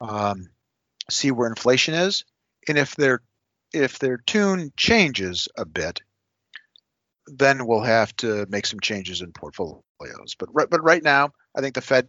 um, 0.00 0.48
see 1.10 1.30
where 1.30 1.48
inflation 1.48 1.94
is. 1.94 2.24
And 2.68 2.78
if 2.78 2.94
their 2.96 3.22
if 3.72 3.98
their 3.98 4.18
tune 4.18 4.72
changes 4.76 5.48
a 5.56 5.64
bit, 5.64 6.00
then 7.26 7.66
we'll 7.66 7.82
have 7.82 8.14
to 8.16 8.46
make 8.48 8.66
some 8.66 8.80
changes 8.80 9.20
in 9.20 9.32
portfolios. 9.32 10.36
But 10.38 10.48
right, 10.52 10.70
but 10.70 10.82
right 10.82 11.02
now, 11.02 11.30
I 11.56 11.60
think 11.60 11.74
the 11.74 11.80
Fed 11.80 12.08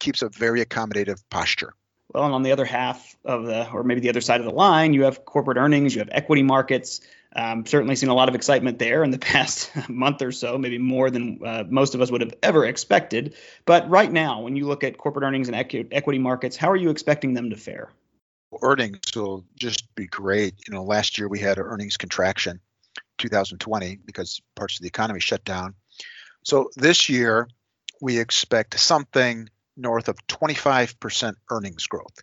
keeps 0.00 0.22
a 0.22 0.28
very 0.28 0.64
accommodative 0.64 1.22
posture. 1.30 1.74
Well, 2.12 2.24
and 2.24 2.34
on 2.34 2.42
the 2.42 2.52
other 2.52 2.64
half 2.64 3.16
of 3.24 3.46
the, 3.46 3.70
or 3.70 3.84
maybe 3.84 4.00
the 4.00 4.10
other 4.10 4.20
side 4.20 4.40
of 4.40 4.46
the 4.46 4.52
line, 4.52 4.92
you 4.92 5.04
have 5.04 5.24
corporate 5.24 5.56
earnings, 5.56 5.94
you 5.94 6.00
have 6.00 6.10
equity 6.12 6.42
markets. 6.42 7.00
Um, 7.34 7.64
certainly 7.64 7.96
seen 7.96 8.10
a 8.10 8.14
lot 8.14 8.28
of 8.28 8.34
excitement 8.34 8.78
there 8.78 9.02
in 9.04 9.10
the 9.10 9.18
past 9.32 9.70
month 9.88 10.20
or 10.22 10.32
so, 10.32 10.58
maybe 10.58 10.78
more 10.78 11.10
than 11.10 11.40
uh, 11.44 11.64
most 11.68 11.94
of 11.94 12.00
us 12.00 12.10
would 12.10 12.20
have 12.20 12.34
ever 12.42 12.66
expected. 12.66 13.34
But 13.64 13.88
right 13.88 14.10
now, 14.10 14.42
when 14.42 14.56
you 14.56 14.66
look 14.66 14.84
at 14.84 14.98
corporate 14.98 15.24
earnings 15.24 15.48
and 15.48 15.56
equi- 15.56 15.88
equity 15.90 16.18
markets, 16.18 16.56
how 16.56 16.70
are 16.70 16.76
you 16.76 16.90
expecting 16.90 17.34
them 17.34 17.50
to 17.50 17.56
fare? 17.56 17.90
Earnings 18.60 19.16
will 19.16 19.44
just 19.56 19.94
be 19.94 20.06
great. 20.06 20.54
You 20.68 20.74
know, 20.74 20.84
last 20.84 21.16
year 21.16 21.26
we 21.26 21.38
had 21.38 21.56
an 21.56 21.64
earnings 21.64 21.96
contraction, 21.96 22.60
2020, 23.16 23.98
because 24.04 24.42
parts 24.54 24.76
of 24.76 24.82
the 24.82 24.88
economy 24.88 25.20
shut 25.20 25.42
down. 25.42 25.74
So 26.44 26.68
this 26.76 27.08
year 27.08 27.48
we 28.02 28.18
expect 28.18 28.78
something 28.78 29.48
north 29.76 30.08
of 30.08 30.18
25% 30.26 31.34
earnings 31.50 31.86
growth. 31.86 32.18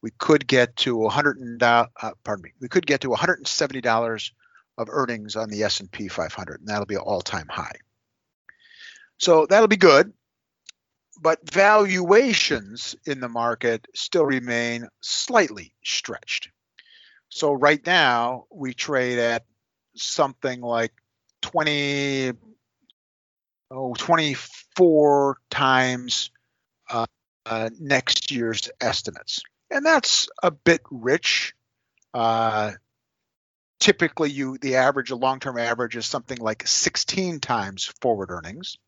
We 0.00 0.10
could 0.16 0.46
get 0.46 0.76
to 0.76 0.96
100 0.96 1.62
uh, 1.62 1.86
pardon 2.24 2.42
me. 2.42 2.52
We 2.60 2.68
could 2.68 2.86
get 2.86 3.02
to 3.02 3.10
170 3.10 3.80
dollars 3.80 4.32
of 4.76 4.88
earnings 4.90 5.36
on 5.36 5.48
the 5.48 5.62
S&P 5.62 6.08
500, 6.08 6.60
and 6.60 6.68
that'll 6.68 6.86
be 6.86 6.94
an 6.94 7.00
all-time 7.00 7.48
high. 7.48 7.76
So 9.18 9.46
that'll 9.46 9.68
be 9.68 9.76
good. 9.76 10.12
But 11.20 11.48
valuations 11.48 12.96
in 13.06 13.20
the 13.20 13.28
market 13.28 13.86
still 13.94 14.26
remain 14.26 14.88
slightly 15.00 15.72
stretched. 15.84 16.48
So 17.28 17.52
right 17.52 17.84
now 17.86 18.46
we 18.50 18.74
trade 18.74 19.18
at 19.18 19.44
something 19.96 20.60
like 20.60 20.92
20 21.42 22.32
oh 23.70 23.94
24 23.94 25.36
times 25.50 26.30
uh, 26.90 27.06
uh, 27.46 27.70
next 27.78 28.30
year's 28.30 28.68
estimates. 28.80 29.42
And 29.70 29.84
that's 29.84 30.28
a 30.42 30.50
bit 30.50 30.80
rich. 30.90 31.54
Uh, 32.12 32.72
typically 33.80 34.30
you 34.30 34.58
the 34.58 34.76
average 34.76 35.10
a 35.10 35.16
long-term 35.16 35.58
average 35.58 35.96
is 35.96 36.06
something 36.06 36.38
like 36.38 36.66
16 36.66 37.40
times 37.40 37.84
forward 38.00 38.30
earnings. 38.30 38.78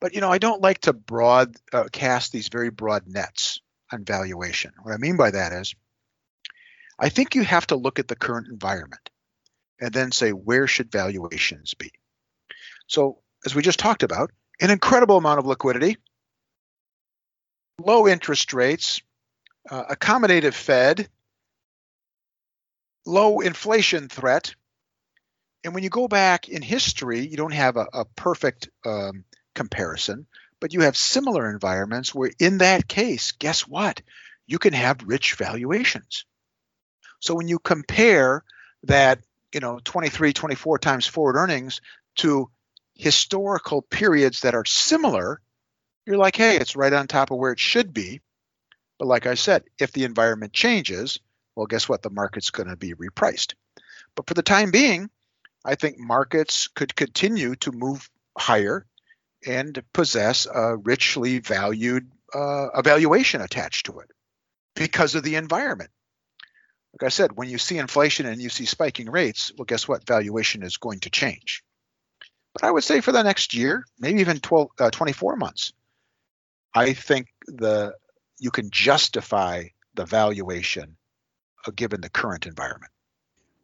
But 0.00 0.14
you 0.14 0.20
know 0.20 0.30
i 0.30 0.38
don't 0.38 0.62
like 0.62 0.80
to 0.80 0.92
broad 0.92 1.54
uh, 1.72 1.84
cast 1.92 2.32
these 2.32 2.48
very 2.48 2.70
broad 2.70 3.06
nets 3.06 3.60
on 3.92 4.04
valuation. 4.04 4.72
What 4.82 4.94
i 4.94 4.96
mean 4.96 5.16
by 5.16 5.30
that 5.30 5.52
is 5.52 5.74
i 6.98 7.08
think 7.08 7.34
you 7.34 7.42
have 7.42 7.66
to 7.68 7.76
look 7.76 7.98
at 7.98 8.08
the 8.08 8.16
current 8.16 8.48
environment 8.48 9.10
and 9.80 9.92
then 9.92 10.12
say 10.12 10.30
where 10.30 10.66
should 10.66 10.90
valuations 10.90 11.74
be? 11.74 11.92
So 12.86 13.18
as 13.44 13.54
we 13.54 13.62
just 13.62 13.78
talked 13.78 14.02
about 14.02 14.30
an 14.60 14.70
incredible 14.70 15.16
amount 15.16 15.38
of 15.38 15.46
liquidity 15.46 15.96
low 17.78 18.06
interest 18.06 18.52
rates 18.52 19.00
uh, 19.70 19.84
accommodative 19.94 20.54
fed 20.54 21.08
low 23.04 23.40
inflation 23.40 24.08
threat. 24.08 24.54
And 25.64 25.74
when 25.74 25.84
you 25.84 25.90
go 25.90 26.08
back 26.08 26.48
in 26.48 26.62
history, 26.62 27.26
you 27.26 27.36
don't 27.36 27.54
have 27.54 27.76
a, 27.76 27.86
a 27.92 28.04
perfect 28.04 28.68
um, 28.84 29.24
comparison, 29.54 30.26
but 30.60 30.72
you 30.72 30.82
have 30.82 30.96
similar 30.96 31.50
environments 31.50 32.14
where, 32.14 32.30
in 32.38 32.58
that 32.58 32.88
case, 32.88 33.32
guess 33.32 33.66
what? 33.66 34.02
You 34.46 34.58
can 34.58 34.72
have 34.72 35.04
rich 35.04 35.34
valuations. 35.34 36.24
So 37.20 37.34
when 37.34 37.48
you 37.48 37.58
compare 37.58 38.42
that, 38.84 39.20
you 39.52 39.60
know, 39.60 39.78
23, 39.84 40.32
24 40.32 40.78
times 40.78 41.06
forward 41.06 41.36
earnings 41.36 41.80
to 42.16 42.50
historical 42.94 43.82
periods 43.82 44.40
that 44.40 44.54
are 44.54 44.64
similar, 44.64 45.40
you're 46.06 46.16
like, 46.16 46.36
hey, 46.36 46.56
it's 46.56 46.76
right 46.76 46.92
on 46.92 47.06
top 47.06 47.30
of 47.30 47.38
where 47.38 47.52
it 47.52 47.60
should 47.60 47.94
be. 47.94 48.20
But 48.98 49.06
like 49.06 49.26
I 49.26 49.34
said, 49.34 49.64
if 49.78 49.92
the 49.92 50.04
environment 50.04 50.52
changes, 50.52 51.18
well, 51.56 51.66
guess 51.66 51.88
what? 51.88 52.02
The 52.02 52.10
market's 52.10 52.50
going 52.50 52.68
to 52.68 52.76
be 52.76 52.94
repriced. 52.94 53.54
But 54.14 54.26
for 54.26 54.34
the 54.34 54.42
time 54.42 54.70
being, 54.70 55.10
I 55.64 55.74
think 55.74 55.98
markets 55.98 56.68
could 56.68 56.94
continue 56.94 57.54
to 57.56 57.72
move 57.72 58.08
higher 58.36 58.86
and 59.46 59.82
possess 59.92 60.46
a 60.52 60.76
richly 60.76 61.38
valued 61.38 62.10
uh, 62.34 62.68
evaluation 62.74 63.40
attached 63.40 63.86
to 63.86 64.00
it 64.00 64.10
because 64.74 65.14
of 65.14 65.22
the 65.22 65.36
environment. 65.36 65.90
Like 66.94 67.06
I 67.06 67.10
said, 67.10 67.32
when 67.32 67.48
you 67.48 67.58
see 67.58 67.78
inflation 67.78 68.26
and 68.26 68.40
you 68.40 68.48
see 68.48 68.66
spiking 68.66 69.10
rates, 69.10 69.52
well, 69.56 69.64
guess 69.64 69.88
what? 69.88 70.06
Valuation 70.06 70.62
is 70.62 70.76
going 70.76 71.00
to 71.00 71.10
change. 71.10 71.62
But 72.52 72.64
I 72.64 72.70
would 72.70 72.84
say 72.84 73.00
for 73.00 73.12
the 73.12 73.22
next 73.22 73.54
year, 73.54 73.84
maybe 73.98 74.20
even 74.20 74.40
12, 74.40 74.68
uh, 74.78 74.90
24 74.90 75.36
months, 75.36 75.72
I 76.74 76.92
think 76.92 77.28
the 77.46 77.94
you 78.38 78.50
can 78.50 78.70
justify 78.70 79.64
the 79.94 80.04
valuation 80.04 80.96
given 81.70 82.00
the 82.00 82.10
current 82.10 82.46
environment. 82.46 82.90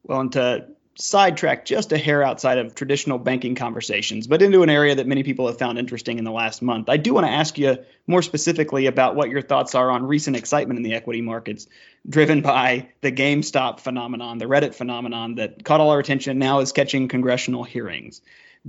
Well, 0.04 0.20
and 0.20 0.32
to 0.32 0.68
sidetrack 1.00 1.64
just 1.64 1.92
a 1.92 1.98
hair 1.98 2.24
outside 2.24 2.58
of 2.58 2.74
traditional 2.74 3.18
banking 3.18 3.54
conversations, 3.54 4.26
but 4.26 4.42
into 4.42 4.62
an 4.62 4.70
area 4.70 4.96
that 4.96 5.06
many 5.06 5.22
people 5.22 5.46
have 5.46 5.58
found 5.58 5.78
interesting 5.78 6.18
in 6.18 6.24
the 6.24 6.32
last 6.32 6.60
month, 6.60 6.88
I 6.88 6.96
do 6.96 7.14
want 7.14 7.26
to 7.26 7.32
ask 7.32 7.56
you 7.56 7.78
more 8.06 8.20
specifically 8.20 8.86
about 8.86 9.14
what 9.14 9.30
your 9.30 9.42
thoughts 9.42 9.76
are 9.76 9.90
on 9.90 10.06
recent 10.06 10.36
excitement 10.36 10.76
in 10.76 10.82
the 10.82 10.94
equity 10.94 11.20
markets, 11.20 11.68
driven 12.08 12.40
by 12.40 12.88
the 13.00 13.12
GameStop 13.12 13.78
phenomenon, 13.80 14.38
the 14.38 14.46
Reddit 14.46 14.74
phenomenon 14.74 15.36
that 15.36 15.64
caught 15.64 15.80
all 15.80 15.90
our 15.90 16.00
attention 16.00 16.38
now 16.38 16.60
is 16.60 16.72
catching 16.72 17.06
congressional 17.06 17.62
hearings. 17.62 18.20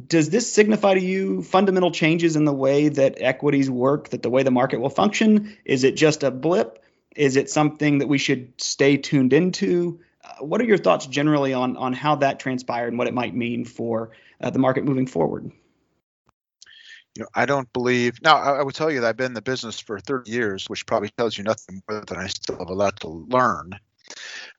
Does 0.08 0.30
this 0.30 0.54
signify 0.54 0.94
to 0.94 1.02
you 1.02 1.42
fundamental 1.42 1.90
changes 1.90 2.36
in 2.36 2.46
the 2.46 2.54
way 2.54 2.90
that 2.90 3.18
equities 3.22 3.72
work, 3.72 4.10
that 4.10 4.22
the 4.22 4.30
way 4.30 4.44
the 4.44 4.52
market 4.52 4.80
will 4.80 4.90
function? 4.90 5.58
Is 5.66 5.84
it 5.84 5.96
just 5.96 6.22
a 6.22 6.30
blip? 6.30 6.84
Is 7.20 7.36
it 7.36 7.50
something 7.50 7.98
that 7.98 8.08
we 8.08 8.18
should 8.18 8.54
stay 8.62 8.96
tuned 8.96 9.34
into? 9.34 10.00
Uh, 10.24 10.46
what 10.46 10.62
are 10.62 10.64
your 10.64 10.78
thoughts 10.78 11.06
generally 11.06 11.54
on 11.54 11.76
on 11.76 11.92
how 11.92 12.16
that 12.16 12.40
transpired 12.40 12.88
and 12.88 12.98
what 12.98 13.08
it 13.08 13.14
might 13.14 13.36
mean 13.36 13.66
for 13.66 14.12
uh, 14.40 14.50
the 14.50 14.60
market 14.60 14.86
moving 14.86 15.06
forward? 15.06 15.52
You 17.16 17.24
know, 17.24 17.28
I 17.36 17.46
don't 17.46 17.72
believe. 17.74 18.22
Now, 18.22 18.38
I, 18.38 18.60
I 18.60 18.64
would 18.64 18.74
tell 18.74 18.90
you 18.90 19.02
that 19.02 19.08
I've 19.10 19.18
been 19.18 19.26
in 19.26 19.34
the 19.34 19.42
business 19.42 19.82
for 19.82 20.00
30 20.00 20.32
years, 20.32 20.70
which 20.70 20.86
probably 20.86 21.10
tells 21.10 21.38
you 21.38 21.44
nothing 21.44 21.84
more 21.90 22.06
than 22.08 22.18
I 22.18 22.28
still 22.28 22.58
have 22.58 22.70
a 22.70 22.74
lot 22.74 23.02
to 23.02 23.10
learn. 23.10 23.72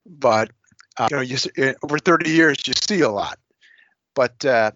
But 0.04 0.50
uh, 0.98 1.08
you 1.10 1.16
know, 1.16 1.22
you, 1.22 1.38
eh, 1.56 1.72
over 1.82 1.98
30 1.98 2.28
years, 2.28 2.58
you 2.66 2.74
see 2.86 3.00
a 3.00 3.08
lot. 3.08 3.38
But 4.14 4.44
uh, 4.44 4.72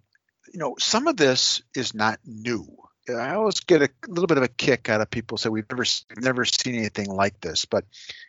you 0.51 0.59
know, 0.59 0.77
some 0.79 1.07
of 1.07 1.19
this 1.19 1.61
is 1.77 1.93
not 1.93 2.19
new. 2.25 2.67
I 3.09 3.35
always 3.35 3.61
get 3.61 3.83
a 3.83 3.91
little 4.09 4.27
bit 4.27 4.39
of 4.39 4.45
a 4.45 4.49
kick 4.49 4.89
out 4.89 5.01
of 5.01 5.11
people 5.11 5.37
say 5.37 5.51
we've 5.51 5.69
never 5.71 5.85
never 6.17 6.45
seen 6.45 6.75
anything 6.75 7.11
like 7.11 7.41
this. 7.41 7.65
But 7.65 7.85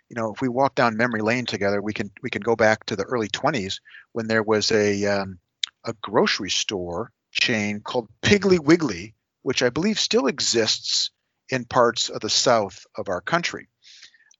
you 0.09 0.15
know, 0.15 0.33
if 0.33 0.41
we 0.41 0.49
walk 0.49 0.75
down 0.75 0.97
memory 0.97 1.21
lane 1.21 1.45
together, 1.45 1.81
we 1.81 1.93
can 1.93 2.11
we 2.21 2.29
can 2.29 2.41
go 2.41 2.55
back 2.55 2.85
to 2.85 2.95
the 2.95 3.03
early 3.03 3.29
20s 3.29 3.79
when 4.11 4.27
there 4.27 4.43
was 4.43 4.71
a 4.71 5.05
um, 5.05 5.39
a 5.85 5.93
grocery 6.01 6.49
store 6.49 7.11
chain 7.31 7.81
called 7.81 8.09
Piggly 8.21 8.59
Wiggly, 8.59 9.13
which 9.43 9.63
I 9.63 9.69
believe 9.69 9.99
still 9.99 10.27
exists 10.27 11.11
in 11.49 11.65
parts 11.65 12.09
of 12.09 12.21
the 12.21 12.29
south 12.29 12.85
of 12.95 13.07
our 13.07 13.21
country. 13.21 13.67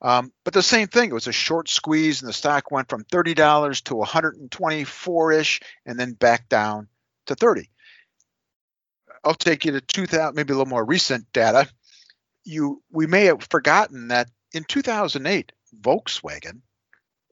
Um, 0.01 0.31
but 0.43 0.53
the 0.53 0.61
same 0.61 0.87
thing, 0.87 1.09
it 1.09 1.13
was 1.13 1.27
a 1.27 1.31
short 1.31 1.69
squeeze, 1.69 2.21
and 2.21 2.29
the 2.29 2.33
stock 2.33 2.69
went 2.69 2.89
from 2.89 3.05
$30 3.05 3.83
to 3.83 3.95
124 3.95 5.31
ish, 5.31 5.61
and 5.85 5.99
then 5.99 6.13
back 6.13 6.49
down 6.49 6.87
to 7.27 7.35
30. 7.35 7.69
I'll 9.25 9.33
take 9.33 9.65
you 9.65 9.71
to 9.71 9.81
2000, 9.81 10.35
maybe 10.35 10.53
a 10.53 10.55
little 10.55 10.69
more 10.69 10.85
recent 10.85 11.33
data. 11.33 11.67
You, 12.43 12.83
we 12.91 13.07
may 13.07 13.25
have 13.25 13.47
forgotten 13.49 14.09
that 14.09 14.29
in 14.53 14.63
2008, 14.63 15.51
Volkswagen 15.81 16.61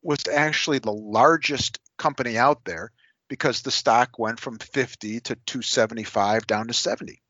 was 0.02 0.28
actually 0.28 0.80
the 0.80 0.92
largest 0.92 1.80
company 1.98 2.38
out 2.38 2.66
there 2.66 2.92
because 3.30 3.62
the 3.62 3.72
stock 3.72 4.18
went 4.18 4.40
from 4.40 4.58
50 4.58 5.20
to 5.22 5.36
275 5.36 6.48
down 6.48 6.68
to 6.68 6.74
70. 6.74 7.22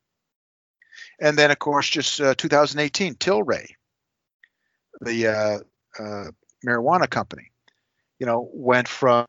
And 1.19 1.37
then, 1.37 1.51
of 1.51 1.59
course, 1.59 1.89
just 1.89 2.19
uh, 2.21 2.33
2018, 2.35 3.15
Tilray, 3.15 3.67
the 5.01 5.27
uh, 5.27 5.59
uh, 6.01 6.31
marijuana 6.65 7.09
company, 7.09 7.51
you 8.17 8.25
know, 8.25 8.49
went 8.53 8.87
from 8.87 9.27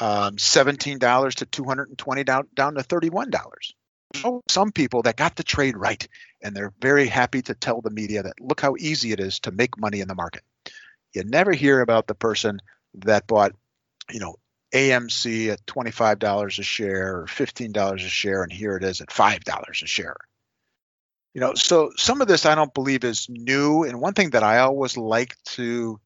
um, 0.00 0.36
$17 0.36 1.34
to 1.34 1.46
220 1.46 2.24
down 2.24 2.48
down 2.54 2.74
to 2.74 2.82
$31 2.82 3.30
Oh, 4.24 4.42
some 4.48 4.72
people 4.72 5.02
that 5.02 5.16
got 5.16 5.36
the 5.36 5.44
trade 5.44 5.76
right 5.76 6.06
and 6.42 6.54
they're 6.54 6.72
very 6.80 7.06
happy 7.06 7.42
to 7.42 7.54
tell 7.54 7.80
the 7.80 7.90
media 7.90 8.22
that 8.22 8.40
look 8.40 8.60
how 8.60 8.74
easy 8.78 9.12
it 9.12 9.20
is 9.20 9.40
to 9.40 9.52
make 9.52 9.78
money 9.78 10.00
in 10.00 10.08
the 10.08 10.14
market. 10.14 10.42
You 11.12 11.24
never 11.24 11.52
hear 11.52 11.80
about 11.80 12.06
the 12.06 12.14
person 12.14 12.60
that 12.94 13.26
bought, 13.26 13.52
you 14.10 14.20
know, 14.20 14.36
AMC 14.72 15.48
at 15.48 15.64
$25 15.66 16.58
a 16.58 16.62
share 16.62 17.20
or 17.20 17.26
$15 17.26 17.94
a 17.94 17.98
share 17.98 18.42
and 18.42 18.52
here 18.52 18.76
it 18.76 18.84
is 18.84 19.00
at 19.00 19.08
$5 19.08 19.82
a 19.82 19.86
share. 19.86 20.16
You 21.34 21.40
know, 21.40 21.54
so 21.54 21.92
some 21.96 22.20
of 22.20 22.28
this 22.28 22.46
I 22.46 22.56
don't 22.56 22.74
believe 22.74 23.04
is 23.04 23.28
new 23.28 23.84
and 23.84 24.00
one 24.00 24.14
thing 24.14 24.30
that 24.30 24.42
I 24.42 24.58
always 24.58 24.96
like 24.96 25.36
to 25.44 26.00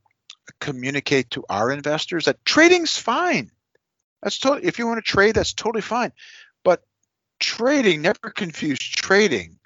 communicate 0.60 1.30
to 1.30 1.44
our 1.48 1.70
investors 1.70 2.26
that 2.26 2.44
trading's 2.44 2.96
fine. 2.96 3.50
That's 4.22 4.38
totally 4.38 4.66
if 4.66 4.78
you 4.78 4.86
want 4.86 5.04
to 5.04 5.10
trade 5.10 5.34
that's 5.34 5.54
totally 5.54 5.82
fine. 5.82 6.12
Trading, 7.44 8.00
never 8.00 8.30
confuse 8.34 8.78
trading 8.78 9.58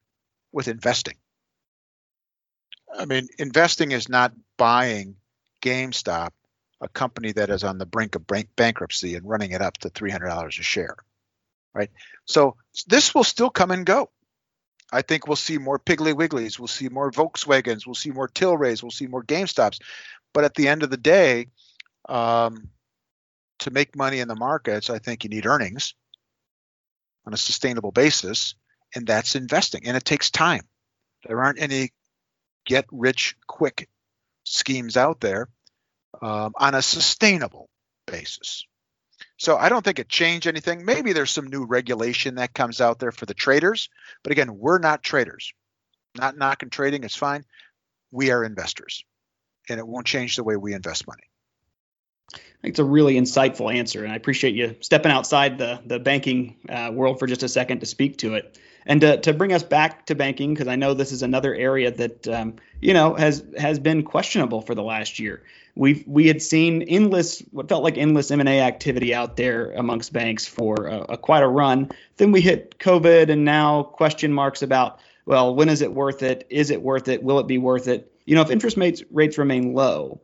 with 0.51 0.67
investing. 0.67 1.15
I 2.93 3.05
mean, 3.05 3.29
investing 3.39 3.93
is 3.93 4.09
not 4.09 4.33
buying 4.57 5.15
GameStop, 5.63 6.31
a 6.81 6.89
company 6.89 7.31
that 7.31 7.51
is 7.51 7.63
on 7.63 7.79
the 7.79 7.87
brink 7.87 8.17
of 8.17 8.27
bankruptcy 8.57 9.15
and 9.15 9.29
running 9.29 9.53
it 9.53 9.63
up 9.63 9.79
to 9.79 9.91
$300 9.91 10.47
a 10.49 10.51
share, 10.51 10.97
right? 11.73 11.91
So 12.25 12.57
this 12.89 13.15
will 13.15 13.23
still 13.23 13.49
come 13.49 13.71
and 13.71 13.87
go. 13.87 14.11
I 14.91 15.03
think 15.03 15.29
we'll 15.29 15.37
see 15.37 15.59
more 15.59 15.79
Piggly 15.79 16.15
Wigglies, 16.15 16.59
we'll 16.59 16.67
see 16.67 16.89
more 16.89 17.13
Volkswagens, 17.13 17.87
we'll 17.87 17.95
see 17.95 18.11
more 18.11 18.27
Tilrays, 18.27 18.83
we'll 18.83 18.91
see 18.91 19.07
more 19.07 19.23
GameStops. 19.23 19.79
But 20.35 20.43
at 20.43 20.57
the 20.57 20.67
end 20.67 20.83
of 20.83 20.91
the 20.91 20.97
day, 20.97 21.47
um, 22.09 22.71
to 23.61 23.71
make 23.71 23.95
money 23.95 24.19
in 24.19 24.27
the 24.27 24.35
markets, 24.35 24.91
I 24.91 24.99
think 24.99 25.23
you 25.23 25.31
need 25.31 25.47
earnings 25.47 25.95
on 27.29 27.35
a 27.35 27.37
sustainable 27.37 27.93
basis, 27.93 28.55
and 28.95 29.07
that's 29.07 29.37
investing. 29.37 29.87
And 29.87 29.99
it 29.99 30.05
takes 30.05 30.31
time. 30.31 30.63
There 31.27 31.43
aren't 31.45 31.61
any 31.61 31.91
get 32.65 32.87
rich 32.91 33.37
quick 33.47 33.87
schemes 34.45 34.97
out 34.97 35.21
there 35.21 35.51
um, 36.23 36.53
on 36.57 36.75
a 36.75 36.81
sustainable 36.81 37.69
basis. 38.07 38.65
So 39.37 39.59
I 39.59 39.69
don't 39.69 39.85
think 39.85 39.99
it 39.99 40.09
changed 40.09 40.47
anything. 40.47 40.87
Maybe 40.87 41.13
there's 41.13 41.31
some 41.31 41.49
new 41.49 41.67
regulation 41.67 42.37
that 42.37 42.55
comes 42.55 42.81
out 42.81 42.99
there 42.99 43.13
for 43.13 43.27
the 43.27 43.35
traders, 43.35 43.91
but 44.23 44.33
again, 44.33 44.57
we're 44.57 44.79
not 44.79 45.03
traders. 45.03 45.53
Not 46.17 46.39
knocking 46.39 46.71
trading, 46.71 47.05
it's 47.05 47.15
fine. 47.15 47.45
We 48.11 48.31
are 48.31 48.43
investors, 48.43 49.05
and 49.69 49.79
it 49.79 49.87
won't 49.87 50.07
change 50.07 50.37
the 50.37 50.45
way 50.45 50.57
we 50.57 50.73
invest 50.73 51.07
money. 51.07 51.25
I 52.35 52.61
think 52.63 52.73
it's 52.73 52.81
a 52.81 52.85
really 52.85 53.15
insightful 53.15 53.73
answer, 53.73 54.03
and 54.03 54.13
I 54.13 54.17
appreciate 54.17 54.55
you 54.55 54.75
stepping 54.81 55.13
outside 55.13 55.59
the 55.59 55.81
the 55.87 56.01
banking 56.01 56.57
uh, 56.69 56.91
world 56.93 57.21
for 57.21 57.27
just 57.27 57.45
a 57.45 57.49
second 57.49 57.81
to 57.81 57.87
speak 57.87 58.19
to 58.19 58.35
it, 58.35 58.59
and 58.85 59.01
to, 59.01 59.19
to 59.19 59.33
bring 59.33 59.53
us 59.53 59.63
back 59.63 60.07
to 60.07 60.17
banking 60.17 60.55
because 60.55 60.67
I 60.67 60.75
know 60.75 60.93
this 60.93 61.13
is 61.13 61.23
another 61.23 61.55
area 61.55 61.93
that 61.93 62.27
um, 62.27 62.57
you 62.81 62.95
know 62.95 63.15
has 63.15 63.45
has 63.57 63.79
been 63.79 64.03
questionable 64.03 64.61
for 64.61 64.75
the 64.75 64.83
last 64.83 65.21
year. 65.21 65.45
We 65.77 66.03
we 66.09 66.27
had 66.27 66.43
seen 66.43 66.83
endless 66.83 67.41
what 67.53 67.69
felt 67.69 67.85
like 67.85 67.97
endless 67.97 68.33
M 68.33 68.41
and 68.41 68.49
A 68.49 68.61
activity 68.61 69.15
out 69.15 69.37
there 69.37 69.71
amongst 69.71 70.13
banks 70.13 70.45
for 70.45 70.87
a, 70.87 71.01
a, 71.11 71.17
quite 71.17 71.45
a 71.45 71.49
run. 71.49 71.91
Then 72.17 72.33
we 72.33 72.41
hit 72.41 72.77
COVID, 72.81 73.31
and 73.31 73.45
now 73.45 73.85
question 73.85 74.33
marks 74.33 74.63
about 74.63 74.99
well, 75.27 75.55
when 75.55 75.69
is 75.69 75.81
it 75.81 75.93
worth 75.93 76.25
it? 76.25 76.45
Is 76.51 76.71
it 76.73 76.83
worth 76.83 77.07
it? 77.07 77.23
Will 77.23 77.39
it 77.39 77.47
be 77.47 77.59
worth 77.59 77.87
it? 77.87 78.13
You 78.25 78.35
know, 78.35 78.43
if 78.43 78.51
interest 78.51 78.77
rates 78.77 79.05
rates 79.13 79.39
remain 79.39 79.75
low 79.75 80.21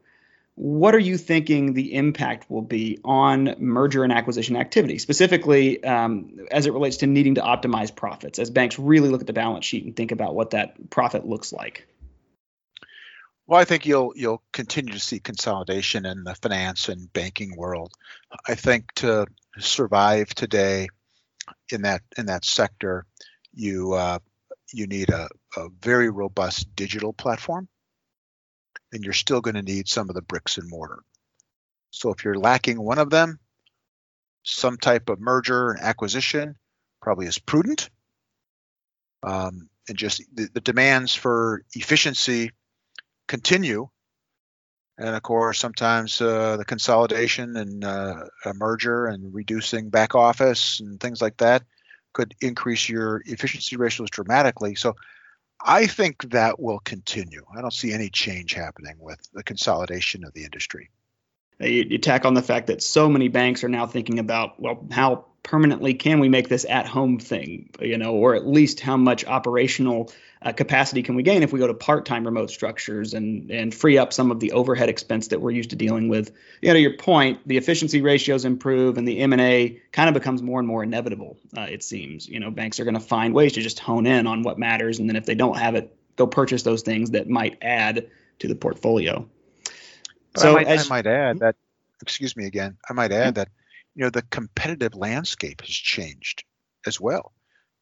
what 0.57 0.95
are 0.95 1.01
you 1.01 1.19
thinking 1.19 1.73
the 1.73 1.95
impact 1.95 2.49
will 2.49 2.63
be 2.63 3.01
on 3.05 3.57
merger 3.59 4.05
and 4.05 4.13
acquisition 4.13 4.57
activity, 4.57 4.99
specifically 4.99 5.83
um, 5.83 6.39
as 6.51 6.67
it 6.67 6.73
relates 6.73 6.99
to 6.99 7.07
needing 7.07 7.35
to 7.35 7.41
optimize 7.41 7.95
profits, 7.95 8.39
as 8.39 8.51
banks 8.51 8.79
really 8.79 9.09
look 9.09 9.21
at 9.21 9.27
the 9.27 9.33
balance 9.33 9.65
sheet 9.65 9.85
and 9.85 9.97
think 9.97 10.13
about 10.13 10.35
what 10.35 10.51
that 10.51 10.91
profit 10.91 11.27
looks 11.27 11.53
like? 11.53 11.89
Well, 13.47 13.61
I 13.61 13.65
think 13.65 13.85
you'll 13.85 14.13
you'll 14.17 14.43
continue 14.53 14.95
to 14.95 15.01
see 15.01 15.19
consolidation 15.19 16.07
in 16.07 16.25
the 16.25 16.35
finance 16.37 16.89
and 16.89 17.13
banking 17.13 17.57
world. 17.57 17.93
I 18.49 18.55
think 18.55 18.93
to 18.97 19.27
survive 19.59 20.29
today 20.29 20.89
in 21.71 21.83
that 21.83 22.03
in 22.17 22.27
that 22.27 22.45
sector, 22.45 23.07
you 23.53 23.93
uh, 23.93 24.21
you 24.73 24.87
need 24.87 25.11
a, 25.11 25.29
a 25.57 25.69
very 25.83 26.11
robust 26.11 26.75
digital 26.75 27.13
platform 27.13 27.69
then 28.95 29.03
you're 29.03 29.13
still 29.13 29.41
going 29.41 29.57
to 29.57 29.63
need 29.63 29.89
some 29.89 30.09
of 30.09 30.15
the 30.15 30.23
bricks 30.23 30.57
and 30.57 30.71
mortar. 30.71 31.01
So 31.91 32.11
if 32.11 32.25
you're 32.25 32.39
lacking 32.39 32.81
one 32.81 32.99
of 32.99 33.11
them, 33.11 33.41
some 34.45 34.77
type 34.79 35.09
of 35.09 35.21
merger 35.21 35.73
and 35.73 35.81
acquisition 35.81 36.55
probably 37.03 37.27
is 37.27 37.39
prudent. 37.39 37.91
Um, 39.25 39.69
and 39.89 39.99
just 39.99 40.23
the, 40.33 40.49
the, 40.53 40.61
demands 40.61 41.15
for 41.15 41.65
efficiency 41.75 42.53
continue. 43.27 43.89
And 44.99 45.17
of 45.17 45.23
course, 45.23 45.59
sometimes 45.59 46.21
uh, 46.21 46.57
the 46.57 46.65
consolidation 46.65 47.57
and 47.57 47.85
uh, 47.85 48.25
a 48.45 48.55
merger 48.55 49.07
and 49.07 49.35
reducing 49.35 49.91
back 49.91 50.15
office 50.15 50.79
and 50.81 51.01
things 51.01 51.21
like 51.21 51.39
that 51.39 51.65
could 52.13 52.35
increase 52.41 52.89
your 52.89 53.23
efficiency 53.27 53.77
ratios 53.77 54.11
dramatically. 54.11 54.75
So 54.75 54.95
I 55.61 55.87
think 55.87 56.31
that 56.31 56.61
will 56.61 56.81
continue. 56.81 57.45
I 57.57 57.61
don't 57.61 57.73
see 57.73 57.93
any 57.93 58.11
change 58.11 58.55
happening 58.55 58.97
with 58.99 59.21
the 59.33 59.43
consolidation 59.43 60.25
of 60.25 60.33
the 60.33 60.45
industry. 60.45 60.91
You, 61.61 61.87
you 61.89 61.99
tack 61.99 62.25
on 62.25 62.35
the 62.35 62.43
fact 62.43 62.67
that 62.69 62.83
so 62.83 63.09
many 63.09 63.29
banks 63.29 63.65
are 63.65 63.69
now 63.69 63.87
thinking 63.87 64.19
about, 64.19 64.61
well, 64.61 64.87
how 64.91 65.27
permanently 65.43 65.95
can 65.95 66.21
we 66.21 66.29
make 66.29 66.49
this 66.49 66.65
at 66.69 66.87
home 66.87 67.19
thing, 67.19 67.71
you 67.81 67.99
know, 67.99 68.15
or 68.15 68.35
at 68.35 68.47
least 68.47 68.81
how 68.81 68.97
much 68.97 69.25
operational 69.27 70.11
uh, 70.43 70.53
capacity 70.53 71.03
can 71.03 71.15
we 71.15 71.23
gain 71.23 71.43
if 71.43 71.53
we 71.53 71.59
go 71.59 71.67
to 71.67 71.75
part-time 71.75 72.25
remote 72.25 72.51
structures 72.51 73.15
and 73.15 73.51
and 73.51 73.75
free 73.75 73.97
up 73.97 74.13
some 74.13 74.31
of 74.31 74.41
the 74.41 74.53
overhead 74.53 74.89
expense 74.89 75.29
that 75.29 75.41
we're 75.41 75.51
used 75.51 75.71
to 75.71 75.77
dealing 75.77 76.09
with. 76.09 76.33
You 76.61 76.69
know, 76.69 76.75
to 76.75 76.81
your 76.81 76.97
point, 76.97 77.47
the 77.47 77.57
efficiency 77.57 78.03
ratios 78.03 78.45
improve 78.45 78.99
and 78.99 79.09
the 79.09 79.21
M&A 79.21 79.81
kind 79.93 80.09
of 80.09 80.15
becomes 80.15 80.43
more 80.43 80.59
and 80.59 80.69
more 80.69 80.83
inevitable, 80.83 81.39
uh, 81.57 81.63
it 81.63 81.83
seems. 81.83 82.29
You 82.29 82.41
know, 82.41 82.51
banks 82.51 82.81
are 82.81 82.85
going 82.85 82.95
to 82.95 83.01
find 83.01 83.33
ways 83.33 83.55
to 83.55 83.63
just 83.63 83.79
hone 83.79 84.07
in 84.07 84.27
on 84.27 84.43
what 84.43 84.59
matters 84.59 84.99
and 84.99 85.09
then 85.09 85.17
if 85.17 85.25
they 85.25 85.35
don't 85.35 85.57
have 85.57 85.77
it, 85.77 85.97
go 86.17 86.27
purchase 86.27 86.63
those 86.63 86.83
things 86.83 87.13
that 87.13 87.29
might 87.29 87.59
add 87.63 88.09
to 88.41 88.49
the 88.49 88.55
portfolio. 88.55 89.29
But 90.35 90.41
so 90.41 90.51
I 90.51 90.55
might, 90.55 90.67
as, 90.67 90.87
I 90.87 90.89
might 90.89 91.07
add 91.07 91.37
hmm? 91.37 91.45
that 91.45 91.57
excuse 92.03 92.37
me 92.37 92.47
again, 92.47 92.77
I 92.89 92.93
might 92.93 93.13
add 93.13 93.37
that 93.37 93.49
you 93.95 94.05
know 94.05 94.11
the 94.11 94.23
competitive 94.23 94.95
landscape 94.95 95.63
has 95.63 95.71
changed 95.71 96.45
as 96.87 97.01
well. 97.01 97.33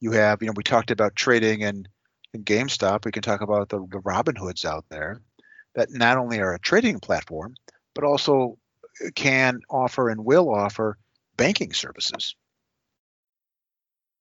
You 0.00 0.12
have, 0.12 0.42
you 0.42 0.46
know, 0.46 0.54
we 0.56 0.62
talked 0.62 0.90
about 0.90 1.16
trading 1.16 1.64
and, 1.64 1.88
and 2.34 2.44
GameStop. 2.44 3.04
We 3.04 3.12
can 3.12 3.22
talk 3.22 3.40
about 3.40 3.68
the, 3.68 3.78
the 3.78 4.00
Robinhoods 4.00 4.64
out 4.64 4.84
there 4.90 5.20
that 5.74 5.90
not 5.90 6.18
only 6.18 6.40
are 6.40 6.54
a 6.54 6.58
trading 6.58 7.00
platform, 7.00 7.54
but 7.94 8.04
also 8.04 8.58
uh, 9.04 9.10
can 9.14 9.60
offer 9.70 10.08
and 10.08 10.24
will 10.24 10.52
offer 10.52 10.98
banking 11.36 11.72
services. 11.72 12.34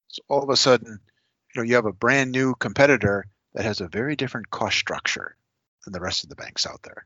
So 0.08 0.22
all 0.30 0.44
of 0.44 0.50
a 0.50 0.58
sudden, 0.58 1.00
you 1.54 1.62
know, 1.62 1.68
you 1.68 1.76
have 1.76 1.86
a 1.86 1.94
brand 1.94 2.32
new 2.32 2.54
competitor 2.56 3.26
that 3.54 3.66
has 3.66 3.82
a 3.82 3.88
very 3.88 4.16
different 4.16 4.50
cost 4.50 4.78
structure 4.78 5.36
than 5.84 5.94
the 5.94 6.00
rest 6.00 6.24
of 6.24 6.30
the 6.30 6.36
banks 6.36 6.66
out 6.66 6.82
there 6.84 7.06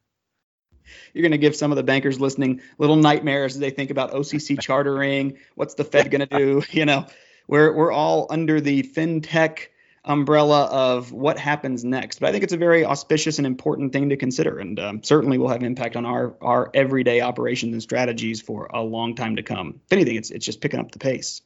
you're 1.14 1.22
going 1.22 1.32
to 1.32 1.38
give 1.38 1.56
some 1.56 1.72
of 1.72 1.76
the 1.76 1.84
bankers 1.84 2.20
listening 2.20 2.62
little 2.78 2.96
nightmares 2.96 3.56
as 3.56 3.60
they 3.60 3.70
think 3.70 3.92
about 3.92 4.12
OCC 4.12 4.60
chartering. 4.62 5.38
What's 5.56 5.76
the 5.76 5.84
Fed 5.84 6.12
going 6.12 6.28
to 6.28 6.38
do? 6.38 6.64
You 6.72 6.86
know, 6.86 7.06
we're 7.48 7.74
we're 7.74 7.92
all 7.92 8.28
under 8.30 8.60
the 8.60 8.84
fintech 8.84 9.68
umbrella 10.04 10.66
of 10.66 11.12
what 11.12 11.38
happens 11.38 11.84
next. 11.84 12.20
But 12.20 12.30
I 12.30 12.32
think 12.32 12.44
it's 12.44 12.54
a 12.54 12.58
very 12.58 12.86
auspicious 12.86 13.38
and 13.40 13.48
important 13.48 13.92
thing 13.92 14.10
to 14.10 14.18
consider, 14.18 14.60
and 14.60 14.80
um, 14.80 15.04
certainly 15.04 15.38
will 15.38 15.50
have 15.50 15.64
impact 15.64 15.96
on 15.96 16.06
our 16.06 16.36
our 16.42 16.70
everyday 16.74 17.22
operations 17.22 17.74
and 17.74 17.82
strategies 17.82 18.42
for 18.42 18.70
a 18.74 18.82
long 18.82 19.16
time 19.16 19.38
to 19.38 19.44
come. 19.44 19.82
If 19.86 19.94
anything, 19.94 20.16
it's 20.16 20.32
it's 20.32 20.46
just 20.46 20.62
picking 20.62 20.80
up 20.80 20.92
the 20.92 21.00
pace. 21.00 21.42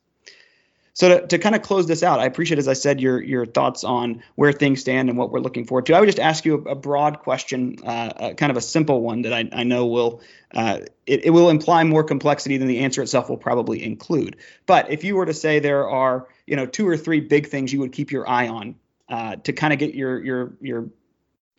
So 1.00 1.08
to, 1.08 1.28
to 1.28 1.38
kind 1.40 1.56
of 1.56 1.62
close 1.62 1.88
this 1.88 2.04
out, 2.04 2.20
I 2.20 2.26
appreciate, 2.26 2.58
as 2.58 2.68
I 2.68 2.74
said, 2.74 3.00
your 3.00 3.24
your 3.24 3.46
thoughts 3.46 3.86
on 3.86 4.22
where 4.36 4.52
things 4.52 4.82
stand 4.82 5.08
and 5.08 5.18
what 5.18 5.32
we're 5.32 5.40
looking 5.40 5.64
forward 5.64 5.86
to. 5.86 5.94
I 5.94 6.02
would 6.02 6.08
just 6.08 6.20
ask 6.20 6.44
you 6.44 6.56
a, 6.56 6.72
a 6.72 6.76
broad 6.76 7.20
question, 7.20 7.78
uh, 7.86 7.88
uh, 7.88 8.34
kind 8.34 8.52
of 8.52 8.58
a 8.58 8.62
simple 8.62 9.02
one 9.02 9.22
that 9.22 9.32
I, 9.32 9.48
I 9.54 9.64
know 9.64 9.86
will 9.86 10.20
uh, 10.54 10.82
it, 11.08 11.24
it 11.24 11.30
will 11.30 11.50
imply 11.50 11.86
more 11.86 12.04
complexity 12.04 12.58
than 12.58 12.68
the 12.68 12.80
answer 12.80 13.02
itself 13.02 13.30
will 13.30 13.38
probably 13.38 13.82
include. 13.82 14.36
But 14.66 14.92
if 14.92 15.06
you 15.06 15.16
were 15.16 15.26
to 15.26 15.34
say 15.34 15.60
there 15.60 15.88
are 15.88 16.28
you 16.46 16.58
know 16.58 16.66
two 16.66 16.86
or 16.86 16.98
three 16.98 17.22
big 17.22 17.48
things 17.48 17.72
you 17.72 17.80
would 17.80 17.94
keep 17.94 18.12
your 18.12 18.30
eye 18.30 18.50
on 18.50 18.76
uh, 19.08 19.38
to 19.38 19.54
kind 19.54 19.72
of 19.72 19.80
get 19.80 19.96
your 19.96 20.22
your 20.22 20.54
your 20.60 20.90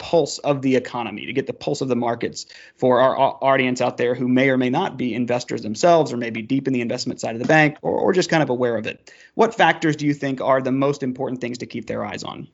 pulse 0.01 0.39
of 0.39 0.63
the 0.63 0.75
economy, 0.75 1.27
to 1.27 1.33
get 1.33 1.47
the 1.47 1.53
pulse 1.53 1.83
of 1.83 1.89
the 1.89 1.95
markets 1.95 2.47
for 2.77 3.01
our 3.01 3.17
audience 3.17 3.81
out 3.81 3.99
there 3.99 4.17
who 4.17 4.27
may 4.27 4.49
or 4.49 4.57
may 4.57 4.71
not 4.71 4.97
be 4.97 5.15
investors 5.15 5.63
themselves 5.63 6.13
or 6.13 6.17
maybe 6.17 6.43
deep 6.43 6.67
in 6.67 6.73
the 6.73 6.81
investment 6.81 7.21
side 7.21 7.37
of 7.37 7.41
the 7.41 7.47
bank 7.47 7.77
or, 7.83 7.93
or 7.93 8.13
just 8.13 8.31
kind 8.31 8.43
of 8.43 8.51
aware 8.51 8.77
of 8.77 8.87
it. 8.87 9.13
What 9.35 9.55
factors 9.55 9.97
do 9.97 10.07
you 10.07 10.15
think 10.15 10.41
are 10.41 10.61
the 10.61 10.73
most 10.73 11.05
important 11.05 11.41
things 11.41 11.59
to 11.59 11.67
keep 11.67 11.87
their 11.87 12.05
eyes 12.05 12.25
on? 12.25 12.49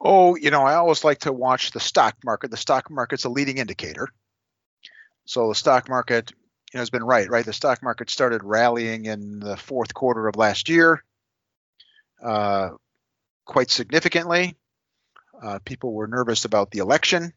Oh, 0.00 0.36
you 0.36 0.50
know, 0.50 0.62
I 0.62 0.74
always 0.74 1.04
like 1.04 1.20
to 1.20 1.32
watch 1.32 1.70
the 1.70 1.80
stock 1.80 2.16
market. 2.24 2.50
The 2.50 2.56
stock 2.56 2.90
market's 2.90 3.24
a 3.24 3.28
leading 3.28 3.58
indicator. 3.58 4.08
So 5.24 5.48
the 5.48 5.54
stock 5.54 5.88
market 5.88 6.32
you 6.72 6.78
know, 6.78 6.80
has 6.80 6.90
been 6.90 7.04
right, 7.04 7.30
right? 7.30 7.44
The 7.44 7.52
stock 7.52 7.82
market 7.82 8.10
started 8.10 8.42
rallying 8.42 9.06
in 9.06 9.38
the 9.38 9.56
fourth 9.56 9.94
quarter 9.94 10.26
of 10.26 10.36
last 10.36 10.68
year 10.68 11.04
uh, 12.22 12.70
quite 13.44 13.70
significantly. 13.70 14.56
Uh, 15.42 15.58
people 15.64 15.92
were 15.92 16.06
nervous 16.06 16.44
about 16.44 16.70
the 16.70 16.80
election, 16.80 17.32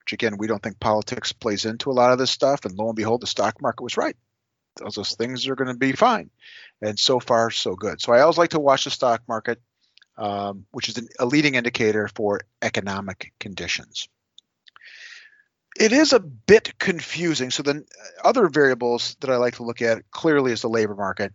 which 0.00 0.12
again, 0.12 0.36
we 0.38 0.46
don't 0.46 0.62
think 0.62 0.80
politics 0.80 1.32
plays 1.32 1.64
into 1.64 1.90
a 1.90 1.92
lot 1.92 2.12
of 2.12 2.18
this 2.18 2.30
stuff. 2.30 2.64
And 2.64 2.76
lo 2.76 2.88
and 2.88 2.96
behold, 2.96 3.22
the 3.22 3.26
stock 3.26 3.60
market 3.62 3.82
was 3.82 3.96
right. 3.96 4.16
Those, 4.76 4.94
those 4.94 5.14
things 5.14 5.46
are 5.48 5.56
going 5.56 5.68
to 5.68 5.74
be 5.74 5.92
fine. 5.92 6.30
And 6.80 6.98
so 6.98 7.20
far, 7.20 7.50
so 7.50 7.74
good. 7.74 8.00
So 8.00 8.12
I 8.12 8.20
always 8.20 8.38
like 8.38 8.50
to 8.50 8.60
watch 8.60 8.84
the 8.84 8.90
stock 8.90 9.22
market, 9.28 9.60
um, 10.16 10.66
which 10.72 10.88
is 10.88 10.98
an, 10.98 11.08
a 11.18 11.26
leading 11.26 11.54
indicator 11.54 12.08
for 12.08 12.40
economic 12.60 13.32
conditions. 13.38 14.08
It 15.78 15.92
is 15.92 16.12
a 16.12 16.20
bit 16.20 16.78
confusing. 16.78 17.50
So 17.50 17.62
the 17.62 17.84
other 18.22 18.48
variables 18.48 19.16
that 19.20 19.30
I 19.30 19.36
like 19.36 19.56
to 19.56 19.62
look 19.62 19.80
at 19.80 20.10
clearly 20.10 20.52
is 20.52 20.62
the 20.62 20.68
labor 20.68 20.94
market 20.94 21.32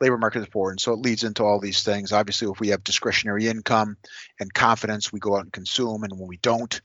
labor 0.00 0.18
market 0.18 0.40
is 0.40 0.46
important. 0.46 0.80
So 0.80 0.92
it 0.92 1.00
leads 1.00 1.24
into 1.24 1.44
all 1.44 1.60
these 1.60 1.82
things. 1.82 2.12
Obviously, 2.12 2.48
if 2.50 2.60
we 2.60 2.68
have 2.68 2.84
discretionary 2.84 3.46
income 3.46 3.96
and 4.40 4.52
confidence, 4.52 5.12
we 5.12 5.20
go 5.20 5.36
out 5.36 5.44
and 5.44 5.52
consume. 5.52 6.04
And 6.04 6.18
when 6.18 6.28
we 6.28 6.36
don't, 6.38 6.80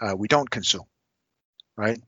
uh, 0.00 0.14
we 0.16 0.28
don't 0.28 0.50
consume, 0.50 0.86
right? 1.76 1.98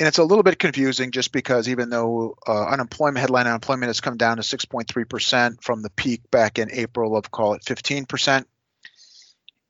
And 0.00 0.06
it's 0.06 0.18
a 0.18 0.24
little 0.24 0.44
bit 0.44 0.60
confusing 0.60 1.10
just 1.10 1.32
because 1.32 1.68
even 1.68 1.90
though 1.90 2.36
uh, 2.46 2.66
unemployment, 2.66 3.18
headline 3.18 3.48
unemployment 3.48 3.88
has 3.88 4.00
come 4.00 4.16
down 4.16 4.36
to 4.36 4.42
6.3% 4.42 5.62
from 5.62 5.82
the 5.82 5.90
peak 5.90 6.30
back 6.30 6.60
in 6.60 6.70
April 6.70 7.16
of 7.16 7.30
call 7.32 7.54
it 7.54 7.64
15%. 7.64 8.44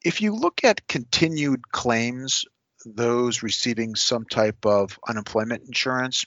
If 0.04 0.20
you 0.20 0.34
look 0.34 0.64
at 0.64 0.86
continued 0.86 1.72
claims, 1.72 2.44
those 2.84 3.42
receiving 3.42 3.94
some 3.94 4.26
type 4.26 4.66
of 4.66 4.98
unemployment 5.08 5.64
insurance, 5.64 6.26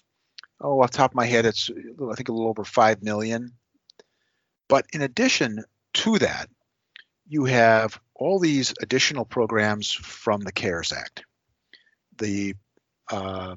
oh, 0.62 0.82
off 0.82 0.92
top 0.92 1.12
of 1.12 1.16
my 1.16 1.26
head, 1.26 1.46
it's 1.46 1.70
I 1.70 2.16
think 2.16 2.30
a 2.30 2.32
little 2.32 2.50
over 2.50 2.64
five 2.64 3.04
million. 3.04 3.54
But 4.70 4.86
in 4.94 5.02
addition 5.02 5.64
to 5.96 6.20
that, 6.20 6.50
you 7.28 7.46
have 7.46 8.00
all 8.16 8.40
these 8.40 8.74
additional 8.82 9.26
programs 9.26 9.92
from 9.92 10.42
the 10.42 10.52
CARES 10.52 10.94
Act, 10.94 11.26
the 12.18 12.56
uh, 13.12 13.56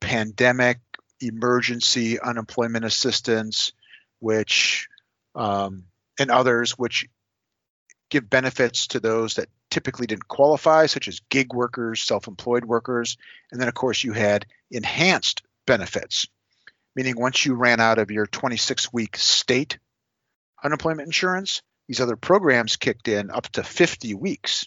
pandemic 0.00 0.78
emergency 1.20 2.20
unemployment 2.20 2.84
assistance, 2.84 3.72
which 4.20 4.88
um, 5.34 5.84
and 6.18 6.30
others 6.30 6.72
which 6.72 7.06
give 8.10 8.30
benefits 8.30 8.86
to 8.88 9.00
those 9.00 9.34
that 9.34 9.48
typically 9.70 10.06
didn't 10.06 10.28
qualify, 10.28 10.86
such 10.86 11.08
as 11.08 11.20
gig 11.30 11.52
workers, 11.52 12.02
self-employed 12.02 12.64
workers, 12.64 13.16
and 13.50 13.60
then 13.60 13.68
of 13.68 13.74
course 13.74 14.04
you 14.04 14.12
had 14.12 14.46
enhanced 14.70 15.42
benefits, 15.66 16.26
meaning 16.94 17.14
once 17.18 17.44
you 17.44 17.54
ran 17.54 17.80
out 17.80 17.98
of 17.98 18.10
your 18.10 18.26
26-week 18.26 19.16
state 19.16 19.78
unemployment 20.62 21.06
insurance, 21.06 21.62
these 21.88 22.00
other 22.00 22.16
programs 22.16 22.76
kicked 22.76 23.08
in 23.08 23.30
up 23.30 23.48
to 23.50 23.62
50 23.62 24.14
weeks. 24.14 24.66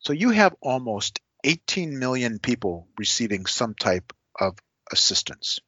So 0.00 0.12
you 0.12 0.30
have 0.30 0.54
almost 0.60 1.20
18 1.44 1.98
million 1.98 2.38
people 2.38 2.88
receiving 2.98 3.46
some 3.46 3.74
type 3.74 4.12
of 4.38 4.58
assistance. 4.92 5.60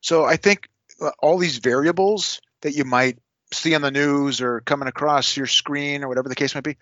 So 0.00 0.24
I 0.24 0.36
think 0.36 0.68
uh, 1.00 1.10
all 1.20 1.38
these 1.38 1.58
variables 1.58 2.40
that 2.62 2.74
you 2.74 2.84
might 2.84 3.18
see 3.52 3.74
on 3.74 3.82
the 3.82 3.90
news 3.90 4.40
or 4.40 4.60
coming 4.60 4.88
across 4.88 5.36
your 5.36 5.46
screen 5.46 6.02
or 6.02 6.08
whatever 6.08 6.28
the 6.28 6.34
case 6.34 6.54
might 6.54 6.64
be, 6.64 6.76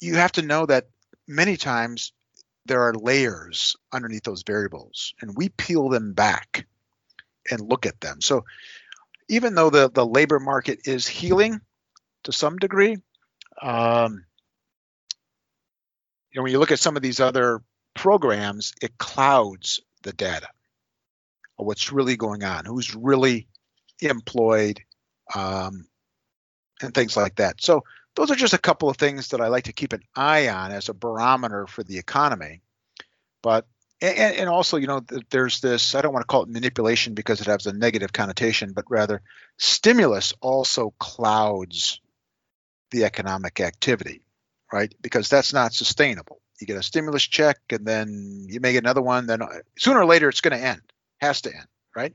you 0.00 0.16
have 0.16 0.32
to 0.32 0.42
know 0.42 0.66
that 0.66 0.88
many 1.26 1.56
times 1.56 2.12
there 2.66 2.82
are 2.82 2.94
layers 2.94 3.76
underneath 3.92 4.22
those 4.22 4.42
variables 4.42 5.14
and 5.20 5.36
we 5.36 5.48
peel 5.50 5.88
them 5.88 6.12
back 6.12 6.66
and 7.50 7.60
look 7.60 7.86
at 7.86 8.00
them. 8.00 8.20
So 8.20 8.44
even 9.28 9.54
though 9.54 9.70
the, 9.70 9.90
the 9.90 10.06
labor 10.06 10.40
market 10.40 10.80
is 10.86 11.06
healing 11.06 11.60
to 12.24 12.32
some 12.32 12.56
degree, 12.56 12.96
um, 13.62 14.24
you 16.32 16.40
know, 16.40 16.42
when 16.42 16.52
you 16.52 16.58
look 16.58 16.72
at 16.72 16.80
some 16.80 16.96
of 16.96 17.02
these 17.02 17.20
other 17.20 17.62
programs, 17.94 18.74
it 18.82 18.98
clouds 18.98 19.80
the 20.02 20.12
data 20.12 20.48
of 21.58 21.66
what's 21.66 21.92
really 21.92 22.16
going 22.16 22.42
on, 22.42 22.64
who's 22.64 22.94
really 22.94 23.46
employed, 24.00 24.80
um, 25.34 25.86
and 26.82 26.92
things 26.92 27.16
like 27.16 27.36
that. 27.36 27.62
So 27.62 27.84
those 28.16 28.30
are 28.30 28.36
just 28.36 28.54
a 28.54 28.58
couple 28.58 28.88
of 28.88 28.96
things 28.96 29.28
that 29.28 29.40
I 29.40 29.48
like 29.48 29.64
to 29.64 29.72
keep 29.72 29.92
an 29.92 30.02
eye 30.14 30.48
on 30.48 30.70
as 30.72 30.88
a 30.88 30.94
barometer 30.94 31.66
for 31.66 31.82
the 31.82 31.98
economy. 31.98 32.62
But 33.42 33.66
and, 34.00 34.36
and 34.36 34.48
also, 34.48 34.76
you 34.76 34.86
know, 34.86 35.02
there's 35.30 35.60
this. 35.60 35.94
I 35.94 36.02
don't 36.02 36.12
want 36.12 36.22
to 36.22 36.26
call 36.26 36.42
it 36.42 36.48
manipulation 36.48 37.14
because 37.14 37.40
it 37.40 37.46
has 37.46 37.66
a 37.66 37.72
negative 37.72 38.12
connotation, 38.12 38.72
but 38.72 38.84
rather 38.88 39.22
stimulus 39.58 40.34
also 40.40 40.92
clouds 40.98 42.00
the 42.90 43.04
economic 43.04 43.60
activity, 43.60 44.22
right? 44.72 44.94
Because 45.00 45.28
that's 45.28 45.52
not 45.52 45.72
sustainable. 45.72 46.40
You 46.60 46.66
get 46.66 46.76
a 46.76 46.82
stimulus 46.82 47.22
check, 47.22 47.58
and 47.70 47.86
then 47.86 48.46
you 48.48 48.60
may 48.60 48.72
get 48.72 48.84
another 48.84 49.02
one. 49.02 49.26
Then 49.26 49.42
uh, 49.42 49.48
sooner 49.78 50.00
or 50.00 50.06
later, 50.06 50.28
it's 50.28 50.40
going 50.40 50.58
to 50.58 50.64
end. 50.64 50.82
Has 51.20 51.40
to 51.42 51.54
end, 51.54 51.66
right? 51.96 52.14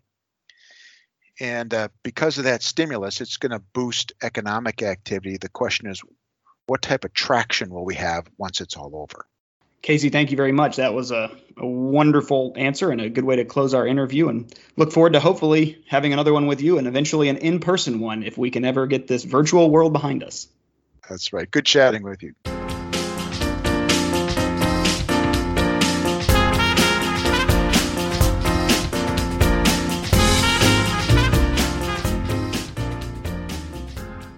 And 1.39 1.73
uh, 1.73 1.87
because 2.03 2.37
of 2.37 2.43
that 2.45 2.61
stimulus, 2.61 3.21
it's 3.21 3.37
going 3.37 3.51
to 3.51 3.63
boost 3.73 4.13
economic 4.21 4.83
activity. 4.83 5.37
The 5.37 5.49
question 5.49 5.87
is, 5.87 6.01
what 6.65 6.81
type 6.81 7.05
of 7.05 7.13
traction 7.13 7.69
will 7.69 7.85
we 7.85 7.95
have 7.95 8.27
once 8.37 8.61
it's 8.61 8.75
all 8.75 8.95
over? 8.95 9.25
Casey, 9.81 10.09
thank 10.09 10.31
you 10.31 10.37
very 10.37 10.51
much. 10.51 10.75
That 10.75 10.93
was 10.93 11.11
a, 11.11 11.31
a, 11.55 11.65
wonderful 11.65 12.53
answer 12.57 12.91
and 12.91 12.99
a 12.99 13.09
good 13.09 13.23
way 13.23 13.37
to 13.37 13.45
close 13.45 13.73
our 13.73 13.87
interview. 13.87 14.27
And 14.27 14.53
look 14.75 14.91
forward 14.91 15.13
to 15.13 15.21
hopefully 15.21 15.81
having 15.87 16.11
another 16.11 16.33
one 16.33 16.47
with 16.47 16.61
you 16.61 16.77
and 16.77 16.87
eventually 16.87 17.29
an 17.29 17.37
in 17.37 17.59
person 17.59 17.99
one 17.99 18.23
if 18.23 18.37
we 18.37 18.51
can 18.51 18.65
ever 18.65 18.87
get 18.87 19.07
this 19.07 19.23
virtual 19.23 19.69
world 19.69 19.93
behind 19.93 20.21
us. 20.21 20.47
That's 21.07 21.31
right. 21.31 21.49
Good 21.49 21.65
chatting 21.65 22.03
with 22.03 22.21
you. 22.23 22.33